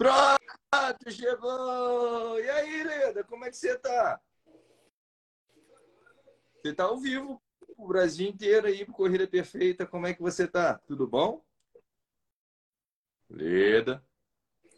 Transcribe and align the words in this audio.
Pronto, 0.00 1.10
chegou! 1.10 2.40
E 2.40 2.48
aí, 2.48 2.82
Leda, 2.84 3.22
como 3.22 3.44
é 3.44 3.50
que 3.50 3.56
você 3.58 3.76
tá? 3.76 4.18
Você 6.54 6.72
tá 6.72 6.84
ao 6.84 6.98
vivo, 6.98 7.38
o 7.76 7.86
Brasil 7.86 8.26
inteiro 8.26 8.66
aí, 8.66 8.86
Corrida 8.86 9.28
Perfeita. 9.28 9.84
Como 9.86 10.06
é 10.06 10.14
que 10.14 10.22
você 10.22 10.48
tá? 10.48 10.78
Tudo 10.86 11.06
bom? 11.06 11.44
Leda. 13.28 14.02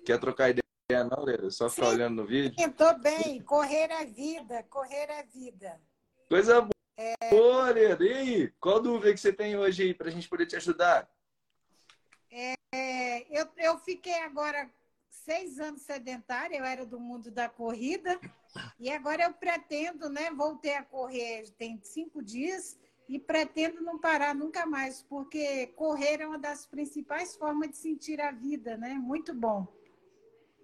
Quer 0.04 0.18
trocar 0.18 0.50
ideia 0.50 1.04
não, 1.08 1.22
Leda? 1.22 1.48
Só 1.52 1.70
ficar 1.70 1.86
Sim, 1.86 1.92
olhando 1.92 2.16
no 2.16 2.26
vídeo? 2.26 2.56
Tô 2.72 2.98
bem. 2.98 3.40
Correr 3.42 3.92
é 3.92 4.04
vida, 4.04 4.64
correr 4.64 5.08
é 5.08 5.22
vida. 5.22 5.80
Coisa 6.28 6.62
boa. 6.62 6.72
É... 6.96 7.72
Leda. 7.72 8.04
E 8.04 8.12
aí? 8.12 8.48
Qual 8.58 8.82
dúvida 8.82 9.14
que 9.14 9.20
você 9.20 9.32
tem 9.32 9.56
hoje 9.56 9.84
aí 9.84 9.94
para 9.94 10.08
a 10.08 10.10
gente 10.10 10.28
poder 10.28 10.46
te 10.46 10.56
ajudar? 10.56 11.08
É, 12.28 13.24
eu, 13.30 13.48
eu 13.56 13.78
fiquei 13.78 14.18
agora 14.22 14.68
seis 15.12 15.60
anos 15.60 15.82
sedentária, 15.82 16.56
eu 16.56 16.64
era 16.64 16.84
do 16.84 16.98
mundo 16.98 17.30
da 17.30 17.48
corrida, 17.48 18.18
e 18.80 18.90
agora 18.90 19.24
eu 19.24 19.32
pretendo, 19.32 20.08
né? 20.08 20.30
Voltei 20.30 20.74
a 20.74 20.82
correr 20.82 21.50
tem 21.58 21.78
cinco 21.82 22.22
dias 22.22 22.78
e 23.08 23.18
pretendo 23.18 23.82
não 23.82 23.98
parar 23.98 24.34
nunca 24.34 24.64
mais, 24.64 25.02
porque 25.02 25.66
correr 25.68 26.20
é 26.20 26.26
uma 26.26 26.38
das 26.38 26.66
principais 26.66 27.36
formas 27.36 27.70
de 27.70 27.76
sentir 27.76 28.20
a 28.20 28.30
vida, 28.30 28.76
né? 28.76 28.94
Muito 28.94 29.34
bom. 29.34 29.66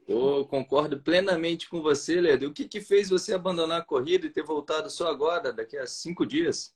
Eu 0.07 0.47
concordo 0.47 1.03
plenamente 1.03 1.69
com 1.69 1.83
você, 1.83 2.19
Leda. 2.19 2.49
O 2.49 2.53
que, 2.53 2.67
que 2.67 2.81
fez 2.81 3.11
você 3.11 3.35
abandonar 3.35 3.83
a 3.83 3.85
corrida 3.85 4.27
e 4.27 4.31
ter 4.31 4.43
voltado 4.43 4.89
só 4.89 5.09
agora, 5.09 5.53
daqui 5.53 5.77
a 5.77 5.87
cinco 5.87 6.25
dias? 6.25 6.75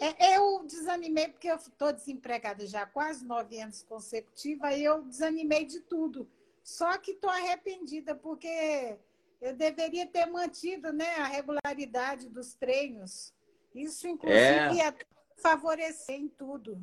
É, 0.00 0.36
eu 0.36 0.64
desanimei 0.64 1.28
porque 1.28 1.48
eu 1.48 1.56
estou 1.56 1.92
desempregada 1.92 2.66
já 2.66 2.82
há 2.82 2.86
quase 2.86 3.24
nove 3.24 3.60
anos 3.60 3.82
consecutivos, 3.82 4.64
aí 4.64 4.82
eu 4.82 5.02
desanimei 5.02 5.66
de 5.66 5.80
tudo. 5.80 6.26
Só 6.62 6.96
que 6.98 7.12
estou 7.12 7.30
arrependida 7.30 8.14
porque 8.14 8.98
eu 9.40 9.54
deveria 9.56 10.06
ter 10.06 10.26
mantido 10.26 10.92
né, 10.92 11.16
a 11.16 11.24
regularidade 11.24 12.28
dos 12.28 12.54
treinos. 12.54 13.34
Isso, 13.74 14.06
inclusive, 14.06 14.40
é... 14.40 14.74
ia 14.74 14.94
favorecer 15.36 16.14
em 16.14 16.28
tudo. 16.28 16.80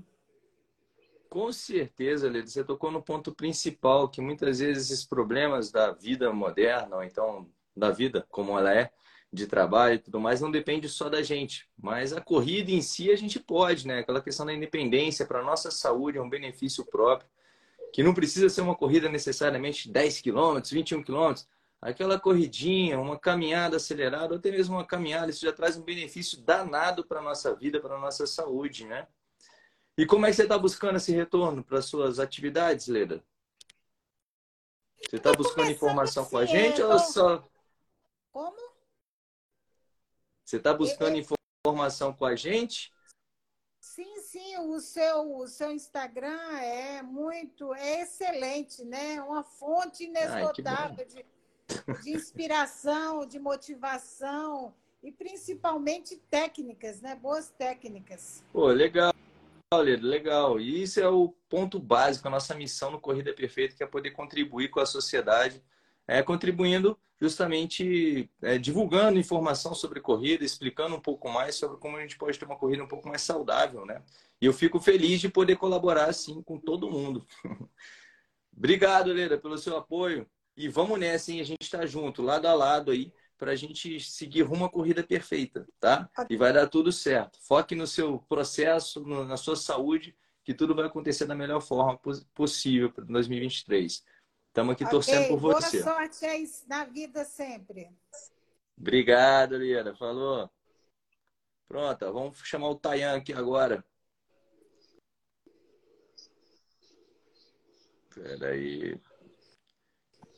Com 1.30 1.52
certeza, 1.54 2.30
Leda, 2.30 2.48
você 2.48 2.64
tocou 2.64 2.92
no 2.92 3.04
ponto 3.04 3.34
principal, 3.34 4.10
que 4.10 4.20
muitas 4.20 4.60
vezes 4.60 4.90
esses 4.90 5.06
problemas 5.06 5.72
da 5.72 5.92
vida 5.92 6.34
moderna, 6.34 6.98
ou 6.98 7.04
então 7.04 7.48
da 7.76 7.92
vida 7.92 8.26
como 8.30 8.58
ela 8.58 8.74
é, 8.74 8.92
de 9.32 9.46
trabalho 9.46 9.96
e 9.96 10.00
tudo 10.00 10.20
mais, 10.20 10.42
não 10.42 10.50
depende 10.50 10.90
só 10.90 11.08
da 11.08 11.22
gente. 11.22 11.70
Mas 11.78 12.14
a 12.14 12.20
corrida 12.20 12.72
em 12.72 12.82
si 12.82 13.12
a 13.12 13.16
gente 13.16 13.40
pode, 13.40 13.88
né? 13.88 14.00
Aquela 14.00 14.24
questão 14.24 14.44
da 14.44 14.54
independência 14.54 15.26
para 15.26 15.40
a 15.40 15.44
nossa 15.44 15.70
saúde 15.70 16.18
é 16.18 16.22
um 16.22 16.30
benefício 16.30 16.84
próprio, 16.84 17.30
que 17.94 18.04
não 18.04 18.14
precisa 18.14 18.50
ser 18.50 18.62
uma 18.62 18.76
corrida 18.76 19.10
necessariamente 19.10 19.90
10 19.90 20.22
quilômetros, 20.22 20.72
21 20.72 21.04
quilômetros. 21.04 21.48
Aquela 21.82 22.20
corridinha, 22.20 23.00
uma 23.00 23.18
caminhada 23.18 23.78
acelerada, 23.78 24.34
ou 24.34 24.40
até 24.40 24.52
mesmo 24.52 24.76
uma 24.76 24.86
caminhada, 24.86 25.30
isso 25.32 25.46
já 25.46 25.54
traz 25.54 25.78
um 25.78 25.82
benefício 25.82 26.42
danado 26.42 27.06
para 27.06 27.20
a 27.20 27.24
nossa 27.24 27.56
vida, 27.56 27.80
para 27.80 27.96
a 27.96 28.00
nossa 28.00 28.28
saúde, 28.28 28.86
né? 28.86 29.08
E 29.98 30.06
como 30.06 30.26
é 30.26 30.30
que 30.30 30.36
você 30.36 30.44
está 30.44 30.58
buscando 30.58 30.98
esse 30.98 31.12
retorno 31.12 31.64
para 31.64 31.82
suas 31.82 32.20
atividades, 32.20 32.88
Leda? 32.88 33.24
Você 35.10 35.16
está 35.16 35.32
buscando 35.34 35.72
informação 35.72 36.26
com 36.26 36.38
a 36.38 36.46
gente 36.46 36.82
ou 36.82 37.00
só. 37.00 37.44
Como? 38.32 38.58
Você 40.44 40.58
está 40.58 40.74
buscando 40.74 41.18
informação 41.66 42.14
com 42.14 42.26
a 42.26 42.36
gente? 42.36 42.94
Sim, 43.80 44.19
o 44.68 44.80
seu, 44.80 45.38
o 45.38 45.48
seu 45.48 45.72
Instagram 45.72 46.58
é 46.60 47.02
muito, 47.02 47.74
é 47.74 48.02
excelente, 48.02 48.84
né? 48.84 49.22
Uma 49.22 49.44
fonte 49.44 50.04
inesgotável 50.04 51.06
de, 51.06 51.26
de 52.04 52.12
inspiração, 52.12 53.26
de 53.26 53.40
motivação 53.40 54.74
e 55.02 55.12
principalmente 55.12 56.18
técnicas, 56.30 57.02
né? 57.02 57.16
Boas 57.16 57.50
técnicas. 57.50 58.44
Pô, 58.52 58.68
legal. 58.68 59.14
Legal. 59.72 60.60
E 60.60 60.82
isso 60.82 61.00
é 61.00 61.08
o 61.08 61.30
ponto 61.48 61.80
básico, 61.80 62.28
a 62.28 62.32
nossa 62.32 62.56
missão 62.56 62.90
no 62.90 63.00
Corrida 63.00 63.32
Perfeita, 63.34 63.76
que 63.76 63.84
é 63.84 63.88
poder 63.88 64.12
contribuir 64.12 64.70
com 64.70 64.80
a 64.80 64.86
sociedade, 64.86 65.64
é, 66.08 66.24
contribuindo 66.24 66.98
justamente 67.22 68.30
é, 68.42 68.58
divulgando 68.58 69.20
informação 69.20 69.76
sobre 69.76 70.00
corrida, 70.00 70.44
explicando 70.44 70.96
um 70.96 71.00
pouco 71.00 71.30
mais 71.30 71.56
sobre 71.56 71.78
como 71.78 71.98
a 71.98 72.02
gente 72.02 72.18
pode 72.18 72.40
ter 72.40 72.46
uma 72.46 72.56
corrida 72.56 72.84
um 72.84 72.88
pouco 72.88 73.08
mais 73.08 73.22
saudável, 73.22 73.86
né? 73.86 74.02
E 74.42 74.46
eu 74.46 74.54
fico 74.54 74.80
feliz 74.80 75.20
de 75.20 75.30
poder 75.30 75.58
colaborar 75.58 76.10
assim 76.10 76.42
com 76.44 76.60
todo 76.60 76.90
mundo. 76.90 77.26
Obrigado, 78.56 79.12
Leda, 79.12 79.38
pelo 79.38 79.58
seu 79.58 79.78
apoio. 79.78 80.30
E 80.56 80.68
vamos 80.68 81.00
nessa, 81.00 81.32
hein? 81.32 81.42
A 81.42 81.46
gente 81.46 81.62
está 81.62 81.86
junto, 81.86 82.22
lado 82.22 82.46
a 82.46 82.54
lado 82.54 82.92
aí, 82.92 83.14
para 83.38 83.52
a 83.52 83.56
gente 83.56 84.00
seguir 84.02 84.42
rumo 84.42 84.66
à 84.66 84.70
corrida 84.70 85.02
perfeita, 85.02 85.66
tá? 85.80 86.10
E 86.30 86.36
vai 86.36 86.52
dar 86.52 86.68
tudo 86.68 86.92
certo. 86.92 87.40
Foque 87.42 87.76
no 87.76 87.88
seu 87.88 88.20
processo, 88.28 89.06
na 89.06 89.38
sua 89.38 89.56
saúde, 89.56 90.16
que 90.44 90.54
tudo 90.54 90.76
vai 90.76 90.86
acontecer 90.86 91.26
da 91.26 91.36
melhor 91.36 91.62
forma 91.62 91.98
possível 92.34 92.92
para 92.92 93.06
2023. 93.06 94.04
Estamos 94.48 94.74
aqui 94.74 94.84
okay. 94.84 94.92
torcendo 94.92 95.28
por 95.30 95.40
você. 95.40 95.82
Boa 95.82 95.96
sorte 95.96 96.26
aí 96.26 96.46
na 96.68 96.84
vida 96.84 97.24
sempre. 97.24 97.90
Obrigado, 98.78 99.58
Lira. 99.58 99.96
Falou. 99.96 100.50
Pronto, 101.68 102.12
vamos 102.12 102.38
chamar 102.44 102.70
o 102.70 102.76
Tayan 102.76 103.16
aqui 103.16 103.32
agora. 103.32 103.86
Espera 108.20 108.50
aí. 108.50 109.00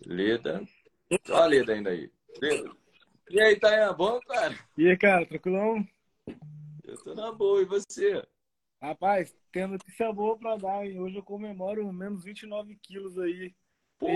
Leda. 0.05 0.63
Olha 1.29 1.43
a 1.43 1.45
Leda 1.47 1.73
ainda 1.73 1.89
aí. 1.89 2.11
Leda. 2.39 2.71
E 3.29 3.41
aí, 3.41 3.59
Tayan, 3.59 3.93
bom, 3.95 4.19
cara? 4.21 4.55
E 4.77 4.87
aí, 4.87 4.97
cara, 4.97 5.25
tranquilão? 5.25 5.83
Eu 6.83 7.03
tô 7.03 7.15
na 7.15 7.31
boa, 7.31 7.61
e 7.61 7.65
você? 7.65 8.23
Rapaz, 8.79 9.35
tem 9.51 9.65
notícia 9.65 10.13
boa 10.13 10.37
pra 10.37 10.57
dar, 10.57 10.85
hein? 10.85 10.99
Hoje 10.99 11.15
eu 11.15 11.23
comemoro 11.23 11.91
menos 11.91 12.23
29 12.23 12.75
quilos 12.75 13.17
aí. 13.17 13.53
Pô, 13.97 14.09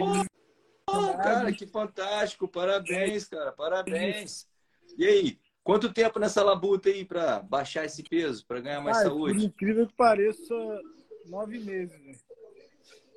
cara, 1.18 1.52
que 1.52 1.66
fantástico. 1.66 2.48
Parabéns, 2.48 3.28
cara, 3.28 3.52
parabéns. 3.52 4.48
E 4.96 5.06
aí, 5.06 5.40
quanto 5.64 5.92
tempo 5.92 6.20
nessa 6.20 6.44
labuta 6.44 6.90
aí 6.90 7.04
pra 7.04 7.40
baixar 7.40 7.86
esse 7.86 8.04
peso, 8.04 8.46
pra 8.46 8.62
ganhar 8.62 8.82
mais 8.82 8.98
saúde? 8.98 9.40
Por 9.40 9.44
incrível 9.44 9.88
que 9.88 9.96
pareça, 9.96 10.54
nove 11.26 11.60
meses, 11.60 12.00
né? 12.02 12.14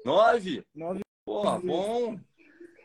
Nove? 0.05 0.65
Nove. 0.75 1.01
Porra, 1.25 1.59
bom. 1.59 2.19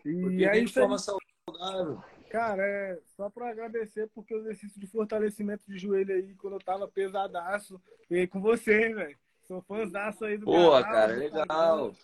E 0.05 0.45
aí, 0.45 0.65
de 0.65 0.73
forma 0.73 0.97
saudável. 0.97 2.03
Cara, 2.29 2.63
é 2.65 2.99
só 3.15 3.29
para 3.29 3.49
agradecer 3.49 4.09
porque 4.13 4.33
o 4.33 4.39
exercício 4.39 4.79
de 4.79 4.87
fortalecimento 4.87 5.63
de 5.67 5.77
joelho 5.77 6.15
aí, 6.15 6.33
quando 6.35 6.53
eu 6.53 6.59
tava 6.59 6.87
pesadaço, 6.87 7.79
veio 8.09 8.27
com 8.27 8.41
você, 8.41 8.93
velho. 8.93 9.17
Sou 9.47 9.61
fãzaço 9.61 10.25
aí 10.25 10.37
do 10.37 10.45
Pô, 10.45 10.71
canal, 10.71 10.83
cara, 10.83 11.13
legal. 11.13 11.95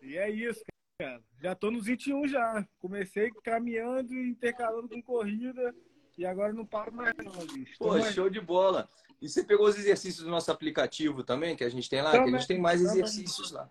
E 0.00 0.16
é 0.16 0.30
isso, 0.30 0.64
cara. 0.98 1.20
Já 1.40 1.54
tô 1.54 1.70
nos 1.70 1.84
21 1.84 2.26
já. 2.28 2.66
Comecei 2.78 3.30
caminhando 3.44 4.14
e 4.14 4.30
intercalando 4.30 4.88
com 4.88 5.02
corrida 5.02 5.74
e 6.16 6.24
agora 6.24 6.52
não 6.52 6.64
paro 6.64 6.92
mais 6.92 7.14
não, 7.18 7.46
bicho. 7.46 7.74
Pô, 7.78 7.88
mais... 7.88 8.14
show 8.14 8.30
de 8.30 8.40
bola. 8.40 8.88
E 9.20 9.28
você 9.28 9.44
pegou 9.44 9.66
os 9.66 9.78
exercícios 9.78 10.24
do 10.24 10.30
nosso 10.30 10.50
aplicativo 10.50 11.22
também, 11.22 11.54
que 11.54 11.64
a 11.64 11.68
gente 11.68 11.90
tem 11.90 12.00
lá? 12.00 12.12
Também, 12.12 12.30
que 12.30 12.34
a 12.34 12.38
gente 12.38 12.48
tem 12.48 12.60
mais 12.60 12.80
também. 12.80 13.00
exercícios 13.00 13.52
lá. 13.52 13.68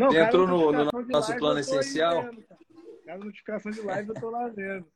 Não, 0.00 0.10
você 0.10 0.18
entrou 0.18 0.46
no, 0.46 0.72
no 0.72 0.84
nosso 1.08 1.28
live, 1.28 1.38
plano 1.38 1.60
essencial? 1.60 2.24
Cara. 3.04 3.18
notificação 3.18 3.70
de 3.70 3.82
live 3.82 4.08
eu 4.08 4.14
tô 4.14 4.30
lá 4.30 4.48
vendo. 4.48 4.90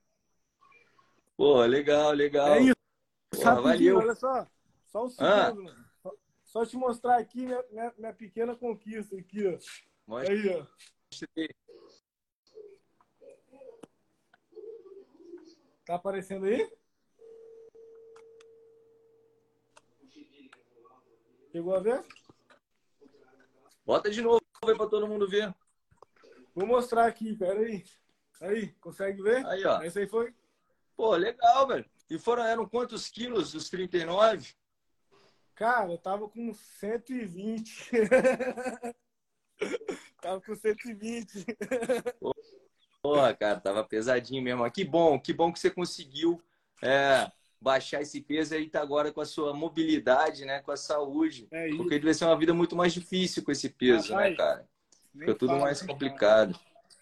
Pô, 1.37 1.63
legal, 1.67 2.13
legal. 2.13 2.55
É 2.55 2.61
isso. 2.61 2.77
Porra, 3.31 3.61
valeu. 3.61 3.99
Olha 3.99 4.15
só, 4.15 4.47
só 4.87 5.05
um 5.05 5.11
segundo. 5.11 5.69
Ah. 5.69 5.85
Só, 6.03 6.15
só, 6.45 6.65
te 6.65 6.79
mostrar 6.79 7.19
aqui 7.19 7.45
minha, 7.45 7.63
minha, 7.71 7.93
minha, 7.99 8.15
pequena 8.15 8.57
conquista 8.57 9.15
aqui, 9.15 9.47
ó. 9.47 9.59
Mostra. 10.07 10.33
Aí, 10.33 10.49
ó. 10.49 10.67
Tá 15.85 15.97
aparecendo 15.97 16.47
aí? 16.47 16.67
Chegou 21.53 21.75
a 21.75 21.81
ver? 21.81 22.03
Bota 23.85 24.11
de 24.11 24.23
novo 24.23 24.44
aí 24.70 24.76
pra 24.76 24.87
todo 24.87 25.08
mundo 25.08 25.28
ver. 25.28 25.55
Vou 26.55 26.66
mostrar 26.66 27.06
aqui, 27.06 27.37
pera 27.37 27.61
aí. 27.61 27.84
Aí, 28.40 28.69
consegue 28.81 29.22
ver? 29.22 29.44
Aí, 29.46 29.64
ó. 29.64 29.82
Esse 29.82 30.00
aí 30.00 30.06
foi? 30.06 30.34
Pô, 30.96 31.14
legal, 31.16 31.66
velho. 31.66 31.84
E 32.08 32.19
foram, 32.19 32.44
eram 32.44 32.69
quantos 32.69 33.08
quilos 33.08 33.55
os 33.55 33.69
39? 33.69 34.55
Cara, 35.55 35.93
eu 35.93 35.99
tava 35.99 36.28
com 36.28 36.52
120. 36.52 37.90
tava 40.20 40.40
com 40.40 40.55
120. 40.55 41.46
Porra, 43.00 43.34
cara, 43.34 43.61
tava 43.61 43.84
pesadinho 43.84 44.43
mesmo. 44.43 44.69
Que 44.70 44.84
bom, 44.84 45.19
que 45.20 45.32
bom 45.32 45.52
que 45.52 45.61
você 45.61 45.70
conseguiu 45.70 46.43
é, 46.82 47.31
baixar 47.64 48.02
esse 48.02 48.20
peso 48.20 48.55
e 48.56 48.69
tá 48.69 48.82
agora 48.82 49.11
com 49.11 49.22
a 49.22 49.25
sua 49.25 49.55
mobilidade, 49.55 50.44
né? 50.44 50.61
Com 50.61 50.70
a 50.70 50.76
saúde. 50.76 51.49
É 51.50 51.69
porque 51.70 51.99
devia 51.99 52.12
ser 52.12 52.26
uma 52.26 52.38
vida 52.38 52.52
muito 52.52 52.76
mais 52.76 52.93
difícil 52.93 53.43
com 53.43 53.50
esse 53.50 53.70
peso, 53.70 54.14
né, 54.14 54.28
Rapaz, 54.28 54.31
né, 54.31 54.37
cara? 54.37 54.69
Fica 55.19 55.34
tudo 55.34 55.56
mais 55.56 55.81
complicado. 55.81 56.61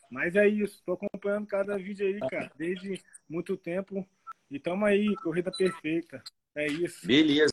Mas 0.09 0.37
é 0.37 0.47
isso, 0.47 0.81
tô 0.87 0.93
acompanhando 0.93 1.47
cada 1.47 1.77
vídeo 1.77 2.07
aí, 2.07 2.21
cara, 2.31 2.53
desde 2.57 3.03
muito 3.29 3.57
tempo. 3.57 4.07
E 4.49 4.61
tamo 4.61 4.85
aí, 4.85 5.17
corrida 5.17 5.51
perfeita. 5.51 6.23
É 6.55 6.67
isso. 6.69 7.05
Beleza. 7.07 7.51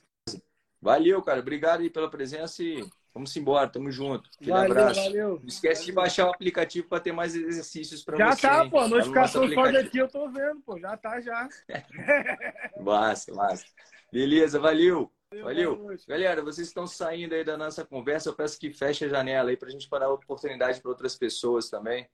Valeu, 0.82 1.22
cara. 1.24 1.40
Obrigado 1.40 1.82
aí 1.82 1.90
pela 1.90 2.12
presença 2.12 2.62
e 2.62 2.86
vamos 3.14 3.36
embora. 3.36 3.70
Tamo 3.70 3.92
junto. 3.92 4.30
Aquele 4.36 4.52
valeu, 4.52 4.72
abraço. 4.72 5.04
Valeu. 5.04 5.40
Não 5.40 5.48
esquece 5.48 5.82
valeu. 5.82 5.86
de 5.86 5.92
baixar 5.94 6.28
o 6.28 6.32
aplicativo 6.32 6.88
para 6.88 7.00
ter 7.00 7.12
mais 7.12 7.36
exercícios 7.36 8.04
para 8.04 8.18
você. 8.18 8.42
Já 8.42 8.50
tá, 8.50 8.70
pô. 8.70 8.80
A 8.80 8.88
notificação 8.88 9.50
só 9.52 9.72
daqui 9.72 9.98
eu 9.98 10.08
tô 10.08 10.30
vendo, 10.30 10.62
pô. 10.62 10.80
Já 10.80 10.98
tá, 10.98 11.20
já. 11.22 11.48
massa, 12.82 13.34
massa. 13.34 13.66
Beleza, 14.12 14.60
valeu. 14.60 15.12
Valeu. 15.44 15.96
Galera, 16.08 16.42
vocês 16.42 16.68
estão 16.68 16.88
saindo 16.88 17.36
aí 17.36 17.44
da 17.44 17.56
nossa 17.56 17.86
conversa. 17.86 18.30
Eu 18.30 18.34
peço 18.34 18.60
que 18.60 18.74
feche 18.74 19.06
a 19.06 19.10
janela 19.10 19.52
aí 19.52 19.58
para 19.58 19.68
a 19.68 19.72
gente 19.72 19.88
dar 19.88 20.10
oportunidade 20.10 20.82
para 20.82 20.90
outras 20.90 21.16
pessoas 21.16 21.70
também. 21.70 22.10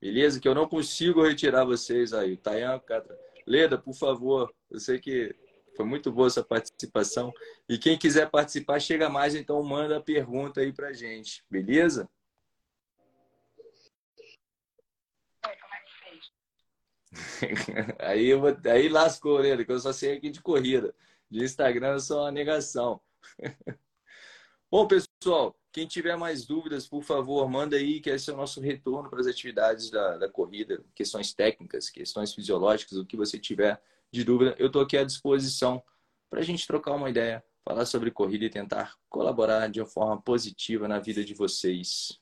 Beleza? 0.00 0.38
Que 0.38 0.46
eu 0.46 0.54
não 0.54 0.68
consigo 0.68 1.26
retirar 1.26 1.64
vocês 1.64 2.12
aí. 2.12 2.36
Tayan, 2.36 2.78
Catra. 2.78 3.18
Leda, 3.46 3.76
por 3.76 3.94
favor. 3.94 4.54
Eu 4.70 4.78
sei 4.78 5.00
que 5.00 5.34
foi 5.76 5.84
muito 5.84 6.12
boa 6.12 6.26
essa 6.26 6.42
participação. 6.42 7.32
E 7.68 7.78
quem 7.78 7.98
quiser 7.98 8.30
participar, 8.30 8.80
chega 8.80 9.08
mais, 9.08 9.34
então 9.34 9.62
manda 9.62 9.96
a 9.96 10.02
pergunta 10.02 10.60
aí 10.60 10.72
pra 10.72 10.92
gente. 10.92 11.44
Beleza? 11.50 12.08
aí, 18.00 18.26
eu 18.26 18.40
aí 18.66 18.88
lascou, 18.88 19.38
Leda, 19.38 19.64
que 19.64 19.72
eu 19.72 19.78
só 19.78 19.92
sei 19.92 20.16
aqui 20.16 20.30
de 20.30 20.40
corrida. 20.40 20.94
De 21.30 21.42
Instagram 21.42 21.92
eu 21.92 22.00
sou 22.00 22.20
uma 22.20 22.30
negação. 22.32 23.00
Bom, 24.70 24.88
pessoal, 24.88 25.56
quem 25.72 25.86
tiver 25.86 26.16
mais 26.16 26.44
dúvidas, 26.44 26.86
por 26.86 27.02
favor, 27.02 27.48
manda 27.48 27.76
aí, 27.76 28.00
que 28.00 28.10
esse 28.10 28.30
é 28.30 28.32
o 28.32 28.36
nosso 28.36 28.60
retorno 28.60 29.08
para 29.08 29.20
as 29.20 29.26
atividades 29.26 29.90
da, 29.90 30.18
da 30.18 30.28
corrida, 30.28 30.84
questões 30.94 31.32
técnicas, 31.32 31.90
questões 31.90 32.34
fisiológicas, 32.34 32.98
o 32.98 33.06
que 33.06 33.16
você 33.16 33.38
tiver 33.38 33.80
de 34.14 34.24
dúvida, 34.24 34.54
eu 34.58 34.68
estou 34.68 34.80
aqui 34.80 34.96
à 34.96 35.04
disposição 35.04 35.82
para 36.30 36.40
a 36.40 36.42
gente 36.42 36.66
trocar 36.66 36.92
uma 36.92 37.10
ideia, 37.10 37.44
falar 37.64 37.84
sobre 37.84 38.10
corrida 38.10 38.44
e 38.44 38.50
tentar 38.50 38.94
colaborar 39.08 39.68
de 39.68 39.80
uma 39.80 39.86
forma 39.86 40.20
positiva 40.22 40.86
na 40.86 41.00
vida 41.00 41.24
de 41.24 41.34
vocês. 41.34 42.20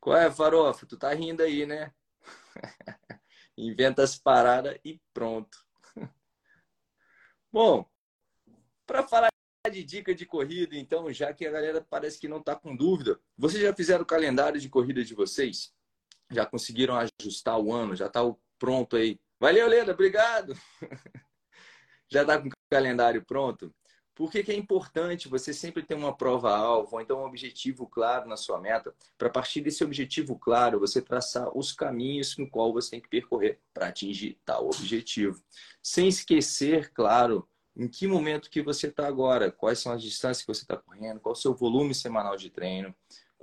Qual 0.00 0.16
é, 0.16 0.30
Farofa? 0.30 0.86
Tu 0.86 0.96
tá 0.96 1.12
rindo 1.12 1.42
aí, 1.42 1.66
né? 1.66 1.92
Inventa 3.56 4.02
as 4.02 4.16
paradas 4.16 4.78
e 4.84 4.98
pronto. 5.12 5.58
Bom, 7.52 7.86
para 8.86 9.06
falar 9.06 9.28
de 9.70 9.84
dica 9.84 10.14
de 10.14 10.24
corrida, 10.24 10.76
então, 10.76 11.12
já 11.12 11.34
que 11.34 11.46
a 11.46 11.50
galera 11.50 11.84
parece 11.90 12.18
que 12.18 12.28
não 12.28 12.38
está 12.38 12.54
com 12.54 12.74
dúvida, 12.74 13.20
vocês 13.36 13.62
já 13.62 13.74
fizeram 13.74 14.04
o 14.04 14.06
calendário 14.06 14.60
de 14.60 14.68
corrida 14.68 15.04
de 15.04 15.14
vocês? 15.14 15.74
Já 16.30 16.46
conseguiram 16.46 16.94
ajustar 16.96 17.58
o 17.58 17.72
ano? 17.72 17.94
Já 17.94 18.06
está 18.06 18.20
pronto 18.58 18.96
aí? 18.96 19.20
Valeu, 19.38 19.68
Leda, 19.68 19.92
obrigado! 19.92 20.54
já 22.08 22.22
está 22.22 22.40
com 22.40 22.48
o 22.48 22.52
calendário 22.70 23.24
pronto? 23.24 23.74
Por 24.14 24.30
que, 24.30 24.42
que, 24.42 24.50
é 24.50 24.56
importante 24.56 25.28
você 25.28 25.52
sempre 25.52 25.82
ter 25.82 25.94
uma 25.94 26.16
prova-alvo, 26.16 26.96
ou 26.96 27.02
então 27.02 27.20
um 27.20 27.26
objetivo 27.26 27.86
claro 27.86 28.26
na 28.26 28.36
sua 28.36 28.58
meta, 28.58 28.94
para 29.18 29.28
partir 29.28 29.60
desse 29.60 29.84
objetivo 29.84 30.38
claro, 30.38 30.80
você 30.80 31.02
traçar 31.02 31.54
os 31.54 31.70
caminhos 31.70 32.34
no 32.38 32.48
qual 32.48 32.72
você 32.72 32.92
tem 32.92 33.00
que 33.00 33.10
percorrer 33.10 33.60
para 33.74 33.88
atingir 33.88 34.38
tal 34.42 34.68
objetivo. 34.68 35.42
Sem 35.82 36.08
esquecer, 36.08 36.90
claro, 36.94 37.46
em 37.76 37.86
que 37.86 38.06
momento 38.06 38.48
que 38.48 38.62
você 38.62 38.86
está 38.86 39.06
agora, 39.06 39.52
quais 39.52 39.80
são 39.80 39.92
as 39.92 40.00
distâncias 40.00 40.40
que 40.40 40.54
você 40.54 40.62
está 40.62 40.78
correndo, 40.78 41.20
qual 41.20 41.34
o 41.34 41.36
seu 41.36 41.54
volume 41.54 41.94
semanal 41.94 42.38
de 42.38 42.48
treino, 42.48 42.94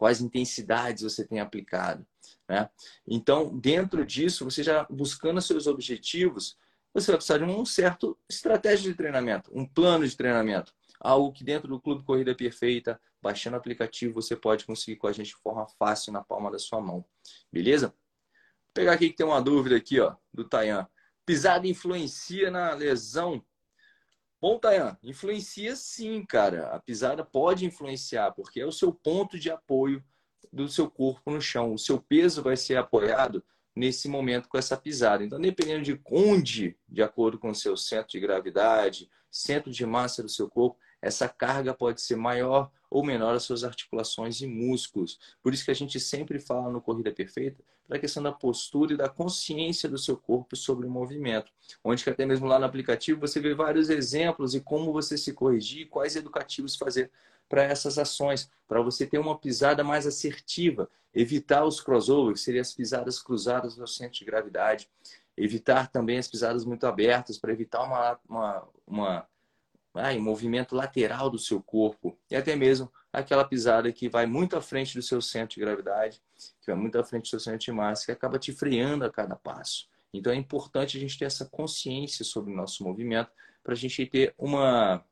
quais 0.03 0.19
intensidades 0.19 1.01
você 1.01 1.25
tem 1.25 1.39
aplicado. 1.39 2.05
Né? 2.45 2.69
Então, 3.07 3.57
dentro 3.57 4.05
disso, 4.05 4.44
você 4.44 4.61
já 4.61 4.85
buscando 4.89 5.39
seus 5.41 5.65
objetivos, 5.65 6.57
você 6.94 7.07
vai 7.07 7.15
precisar 7.15 7.38
de 7.38 7.45
um 7.45 7.65
certo 7.65 8.19
estratégia 8.29 8.91
de 8.91 8.97
treinamento, 8.97 9.50
um 9.57 9.65
plano 9.65 10.05
de 10.05 10.13
treinamento. 10.13 10.75
Algo 11.00 11.31
que 11.31 11.41
dentro 11.41 11.69
do 11.69 11.79
Clube 11.79 12.03
Corrida 12.03 12.35
Perfeita, 12.35 13.00
baixando 13.21 13.55
o 13.55 13.59
aplicativo, 13.59 14.13
você 14.13 14.35
pode 14.35 14.65
conseguir 14.65 14.97
com 14.97 15.07
a 15.07 15.13
gente 15.13 15.27
de 15.27 15.35
forma 15.35 15.65
fácil 15.79 16.11
na 16.11 16.21
palma 16.21 16.51
da 16.51 16.59
sua 16.59 16.81
mão. 16.81 17.05
Beleza? 17.50 17.88
Vou 17.88 18.73
pegar 18.73 18.91
aqui 18.91 19.09
que 19.09 19.15
tem 19.15 19.25
uma 19.25 19.41
dúvida 19.41 19.77
aqui, 19.77 20.01
ó, 20.01 20.17
do 20.33 20.44
Tayan. 20.44 20.85
Pisada 21.25 21.65
influencia 21.65 22.51
na 22.51 22.73
lesão 22.73 23.41
Bom, 24.44 24.60
Tayan, 24.60 24.98
influencia 25.01 25.74
sim, 25.74 26.25
cara. 26.25 26.68
A 26.75 26.78
pisada 26.78 27.24
pode 27.24 27.66
influenciar, 27.66 28.34
porque 28.34 28.60
é 28.60 28.66
o 28.66 28.74
seu 28.74 28.92
ponto 28.92 29.40
de 29.40 29.50
apoio 29.50 30.04
do 30.51 30.68
seu 30.68 30.92
corpo 30.92 31.31
no 31.31 31.40
chão. 31.40 31.74
O 31.74 31.80
seu 31.80 31.98
peso 31.98 32.44
vai 32.44 32.57
ser 32.57 32.75
apoiado 32.75 33.42
nesse 33.74 34.10
momento 34.10 34.50
com 34.50 34.57
essa 34.57 34.75
pisada. 34.75 35.24
Então, 35.24 35.40
dependendo 35.40 35.86
de 35.86 35.98
onde, 36.12 36.78
de 36.90 37.01
acordo 37.01 37.40
com 37.40 37.51
o 37.51 37.56
seu 37.56 37.78
centro 37.78 38.10
de 38.12 38.19
gravidade, 38.19 39.10
centro 39.31 39.72
de 39.72 39.86
massa 39.86 40.22
do 40.22 40.28
seu 40.28 40.50
corpo, 40.50 40.78
essa 41.01 41.30
carga 41.30 41.74
pode 41.74 42.01
ser 42.01 42.18
maior 42.18 42.69
ou 42.94 43.04
às 43.30 43.44
suas 43.44 43.63
articulações 43.63 44.40
e 44.42 44.48
músculos. 44.48 45.19
Por 45.42 45.54
isso 45.54 45.66
que 45.66 45.72
a 45.72 45.75
gente 45.75 46.00
sempre 46.00 46.40
fala 46.40 46.69
no 46.69 46.80
Corrida 46.80 47.12
Perfeita 47.12 47.63
para 47.88 47.98
a 47.98 48.00
questão 48.00 48.22
da 48.22 48.31
postura 48.31 48.94
e 48.94 48.98
da 48.98 49.10
consciência 49.10 49.90
do 49.90 49.98
seu 49.98 50.16
corpo 50.16 50.56
sobre 50.56 50.86
o 50.86 50.90
movimento. 50.90 51.51
Onde 51.84 52.04
que 52.04 52.10
até 52.10 52.25
mesmo 52.25 52.45
lá 52.45 52.60
no 52.60 52.66
aplicativo 52.66 53.19
você 53.19 53.40
vê 53.40 53.56
vários 53.56 53.90
exemplos 53.90 54.54
e 54.54 54.62
como 54.62 54.94
você 54.94 55.18
se 55.18 55.34
corrigir, 55.34 55.90
quais 55.90 56.16
educativos 56.16 56.75
fazer 56.75 57.12
para 57.50 57.63
essas 57.63 57.98
ações, 57.98 58.50
para 58.68 58.81
você 58.81 59.06
ter 59.06 59.18
uma 59.18 59.38
pisada 59.38 59.84
mais 59.84 60.06
assertiva, 60.06 60.89
evitar 61.13 61.66
os 61.66 61.81
crossovers, 61.81 62.39
que 62.39 62.46
seriam 62.46 62.62
as 62.62 62.74
pisadas 62.74 63.19
cruzadas 63.19 63.75
no 63.75 63.88
centro 63.88 64.19
de 64.19 64.25
gravidade, 64.25 64.89
evitar 65.36 65.92
também 65.92 66.19
as 66.19 66.28
pisadas 66.28 66.63
muito 66.63 66.86
abertas, 66.86 67.38
para 67.38 67.51
evitar 67.51 67.84
uma, 67.84 68.19
uma, 68.28 68.68
uma 68.88 69.28
ah, 69.94 70.13
movimento 70.19 70.75
lateral 70.75 71.30
do 71.30 71.38
seu 71.38 71.62
corpo 71.62 72.18
e 72.30 72.36
até 72.36 72.56
mesmo 72.56 72.92
aquela 73.12 73.45
pisada 73.45 73.92
que 73.92 74.10
vai 74.10 74.25
muito 74.25 74.57
à 74.57 74.62
frente 74.62 74.95
do 74.95 75.01
seu 75.01 75.22
centro 75.22 75.56
de 75.56 75.62
gravidade, 75.62 76.22
que 76.62 76.68
vai 76.68 76.75
muito 76.75 76.98
à 76.98 77.04
frente 77.04 77.24
do 77.24 77.28
seu 77.28 77.40
centro 77.40 77.60
de 77.60 77.72
massa, 77.72 78.06
que 78.06 78.12
acaba 78.12 78.40
te 78.40 78.51
freando 78.51 79.06
a 79.06 79.12
cada 79.12 79.36
passo. 79.36 79.88
Então 80.13 80.34
é 80.34 80.36
importante 80.36 80.98
a 80.98 81.00
gente 81.00 81.18
ter 81.18 81.25
essa 81.25 81.45
consciência 81.45 82.25
sobre 82.25 82.51
o 82.51 82.56
nosso 82.56 82.84
movimento 82.84 83.31
para 83.63 83.74
a 83.74 83.78
gente 83.78 84.06
ter 84.06 84.34
uma, 84.38 85.04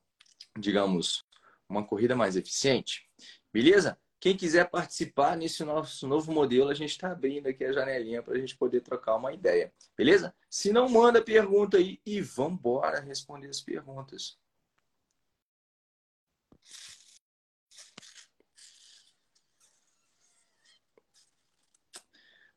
digamos, 0.57 1.25
uma 1.69 1.84
corrida 1.84 2.16
mais 2.16 2.36
eficiente. 2.36 3.07
Beleza? 3.54 3.98
Quem 4.19 4.38
quiser 4.38 4.69
participar 4.69 5.36
nesse 5.36 5.63
nosso 5.63 6.07
novo 6.07 6.31
modelo, 6.31 6.69
a 6.69 6.75
gente 6.75 6.92
está 6.92 7.12
abrindo 7.12 7.48
aqui 7.48 7.63
a 7.63 7.74
janelinha 7.74 8.22
para 8.22 8.36
a 8.36 8.38
gente 8.38 8.56
poder 8.56 8.81
trocar 8.81 9.15
uma 9.15 9.34
ideia. 9.34 9.74
Beleza? 9.98 10.32
Se 10.48 10.72
não, 10.72 10.88
manda 10.88 11.24
pergunta 11.24 11.77
aí 11.77 12.00
e 12.05 12.22
vamos 12.22 12.62
responder 13.03 13.48
as 13.48 13.62
perguntas. 13.62 14.38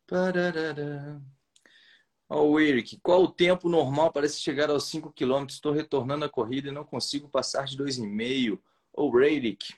Pararara. 0.07 1.23
o 2.29 2.61
Eric, 2.61 2.99
qual 3.03 3.23
o 3.23 3.31
tempo 3.31 3.69
normal 3.69 4.13
para 4.13 4.29
se 4.29 4.41
chegar 4.41 4.69
aos 4.69 4.85
5 4.89 5.13
km? 5.13 5.47
Estou 5.49 5.73
retornando 5.73 6.25
a 6.25 6.29
corrida 6.29 6.69
e 6.69 6.73
não 6.73 6.85
consigo 6.85 7.29
passar 7.29 7.65
de 7.65 7.77
2,5. 7.79 8.59
Ô, 8.93 9.21
Eric, 9.21 9.75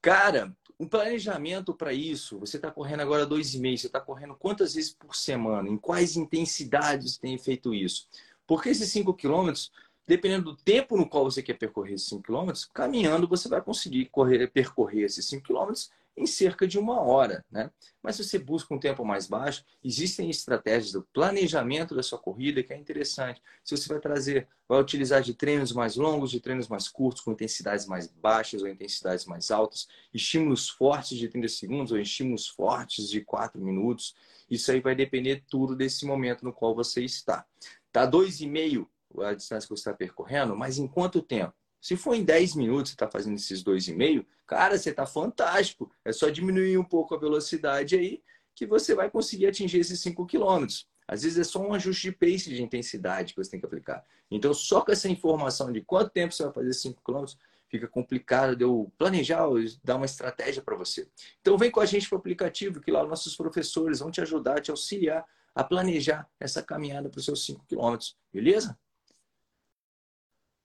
cara, 0.00 0.56
um 0.78 0.86
planejamento 0.86 1.74
para 1.74 1.92
isso, 1.92 2.38
você 2.38 2.56
está 2.56 2.70
correndo 2.70 3.00
agora 3.00 3.26
2,5, 3.26 3.76
você 3.76 3.86
está 3.88 4.00
correndo 4.00 4.36
quantas 4.36 4.74
vezes 4.74 4.92
por 4.92 5.16
semana? 5.16 5.68
Em 5.68 5.76
quais 5.76 6.16
intensidades 6.16 7.18
tem 7.18 7.36
feito 7.36 7.74
isso? 7.74 8.06
Porque 8.46 8.68
esses 8.68 8.90
5 8.92 9.14
quilômetros, 9.14 9.72
dependendo 10.06 10.52
do 10.52 10.56
tempo 10.56 10.96
no 10.96 11.08
qual 11.08 11.24
você 11.24 11.42
quer 11.42 11.54
percorrer 11.54 11.94
esses 11.94 12.08
5 12.08 12.22
quilômetros, 12.22 12.66
caminhando 12.66 13.26
você 13.26 13.48
vai 13.48 13.60
conseguir 13.60 14.06
correr, 14.06 14.46
percorrer 14.46 15.04
esses 15.06 15.26
5 15.26 15.44
quilômetros 15.44 15.90
em 16.16 16.26
cerca 16.26 16.66
de 16.66 16.78
uma 16.78 17.00
hora. 17.00 17.44
Né? 17.50 17.70
Mas 18.02 18.16
se 18.16 18.24
você 18.24 18.38
busca 18.38 18.74
um 18.74 18.78
tempo 18.78 19.04
mais 19.04 19.26
baixo, 19.26 19.64
existem 19.84 20.30
estratégias 20.30 20.92
do 20.92 21.02
planejamento 21.12 21.94
da 21.94 22.02
sua 22.02 22.18
corrida 22.18 22.62
que 22.62 22.72
é 22.72 22.76
interessante. 22.76 23.42
Se 23.64 23.76
você 23.76 23.88
vai 23.88 24.00
trazer, 24.00 24.48
vai 24.68 24.80
utilizar 24.80 25.20
de 25.20 25.34
treinos 25.34 25.72
mais 25.72 25.96
longos, 25.96 26.30
de 26.30 26.40
treinos 26.40 26.68
mais 26.68 26.88
curtos, 26.88 27.22
com 27.22 27.32
intensidades 27.32 27.86
mais 27.86 28.06
baixas 28.06 28.62
ou 28.62 28.68
intensidades 28.68 29.26
mais 29.26 29.50
altas, 29.50 29.86
estímulos 30.12 30.68
fortes 30.68 31.18
de 31.18 31.28
30 31.28 31.48
segundos 31.48 31.92
ou 31.92 31.98
estímulos 31.98 32.48
fortes 32.48 33.08
de 33.08 33.20
4 33.20 33.60
minutos. 33.60 34.14
Isso 34.50 34.70
aí 34.70 34.80
vai 34.80 34.94
depender 34.94 35.44
tudo 35.48 35.76
desse 35.76 36.06
momento 36.06 36.44
no 36.44 36.52
qual 36.52 36.74
você 36.74 37.04
está. 37.04 37.44
Tá 37.92 38.10
2,5 38.10 38.86
a 39.22 39.34
distância 39.34 39.66
que 39.66 39.74
você 39.74 39.80
está 39.80 39.94
percorrendo, 39.94 40.56
mas 40.56 40.78
em 40.78 40.86
quanto 40.86 41.22
tempo? 41.22 41.54
Se 41.86 41.96
for 41.96 42.16
em 42.16 42.24
10 42.24 42.56
minutos 42.56 42.90
você 42.90 42.94
está 42.96 43.08
fazendo 43.08 43.36
esses 43.36 43.62
2,5, 43.62 44.26
cara, 44.44 44.76
você 44.76 44.90
está 44.90 45.06
fantástico. 45.06 45.88
É 46.04 46.10
só 46.10 46.28
diminuir 46.28 46.76
um 46.76 46.82
pouco 46.82 47.14
a 47.14 47.16
velocidade 47.16 47.94
aí 47.94 48.24
que 48.56 48.66
você 48.66 48.92
vai 48.92 49.08
conseguir 49.08 49.46
atingir 49.46 49.78
esses 49.78 50.00
5 50.00 50.26
quilômetros. 50.26 50.88
Às 51.06 51.22
vezes 51.22 51.38
é 51.38 51.44
só 51.44 51.60
um 51.60 51.72
ajuste 51.72 52.10
de 52.10 52.12
pace 52.16 52.52
de 52.52 52.60
intensidade 52.60 53.32
que 53.32 53.38
você 53.38 53.52
tem 53.52 53.60
que 53.60 53.66
aplicar. 53.66 54.04
Então, 54.28 54.52
só 54.52 54.80
com 54.80 54.90
essa 54.90 55.08
informação 55.08 55.70
de 55.70 55.80
quanto 55.80 56.10
tempo 56.10 56.34
você 56.34 56.42
vai 56.42 56.52
fazer 56.54 56.72
5 56.72 57.04
quilômetros, 57.04 57.38
fica 57.68 57.86
complicado 57.86 58.56
de 58.56 58.64
eu 58.64 58.92
planejar, 58.98 59.44
dar 59.84 59.94
uma 59.94 60.06
estratégia 60.06 60.62
para 60.62 60.74
você. 60.74 61.08
Então 61.40 61.56
vem 61.56 61.70
com 61.70 61.78
a 61.78 61.86
gente 61.86 62.08
para 62.08 62.16
o 62.16 62.18
aplicativo, 62.18 62.80
que 62.80 62.90
lá 62.90 63.06
nossos 63.06 63.36
professores 63.36 64.00
vão 64.00 64.10
te 64.10 64.20
ajudar, 64.20 64.60
te 64.60 64.72
auxiliar 64.72 65.24
a 65.54 65.62
planejar 65.62 66.28
essa 66.40 66.64
caminhada 66.64 67.08
para 67.08 67.20
os 67.20 67.24
seus 67.24 67.46
5 67.46 67.64
quilômetros, 67.64 68.16
beleza? 68.32 68.76